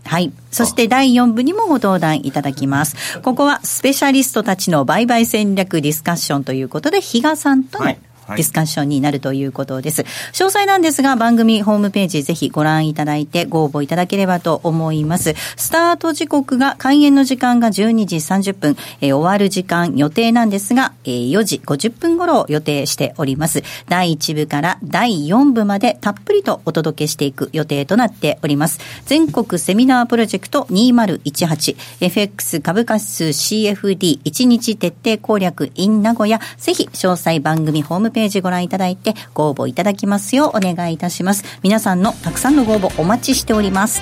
[0.05, 0.33] はい。
[0.51, 3.20] そして第4部にもご登壇いただきます。
[3.20, 7.99] ここはスペシャリストたちの売買戦略ディスカッションということで、比嘉さんとの、はい
[8.37, 10.03] ディスカッションになるということです。
[10.03, 15.35] 詳細なんですが、番組ホームページぜひご覧いただいてご応募いただければと思います。
[15.57, 23.62] スタート時刻が、開演の時間が12時30分、えー、終わる時間予定なんですが、えー、4時50分頃を予定しております。
[23.89, 28.80] 第1部から第4部までたっぷりとお届けしていく予定となっております。
[29.07, 41.43] 全国セミナープロジェクト 2018FX 株価指数 CFD1 日徹底攻略 in 名古屋、ぜひ詳細番組ホームページページご覧いただいてご応募いただきますようお願いいたします。
[41.64, 44.01] 皆さんのたくさんのご応募お待ちしております。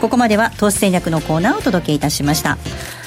[0.00, 2.56] ここまでは投資戦略のコーナーをお届けいたしました。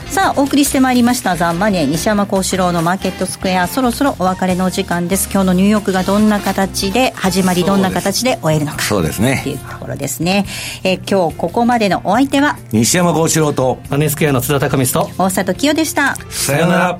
[0.08, 3.68] さあお送りしてまいりましたザンマネー西山幸四郎のマーケットスクエア。
[3.68, 5.30] そろそろお別れの時間です。
[5.32, 8.84] 今日のニューヨークがどんな形で始まりどんな形で終えるのか。
[8.84, 9.42] そうですね。
[9.42, 10.46] というところですね。
[10.84, 12.56] え今日ここまでのお相手は？
[12.72, 16.16] 西山幸四郎とマネースクエアの津田隆美と大里清でした。
[16.30, 17.00] さよなら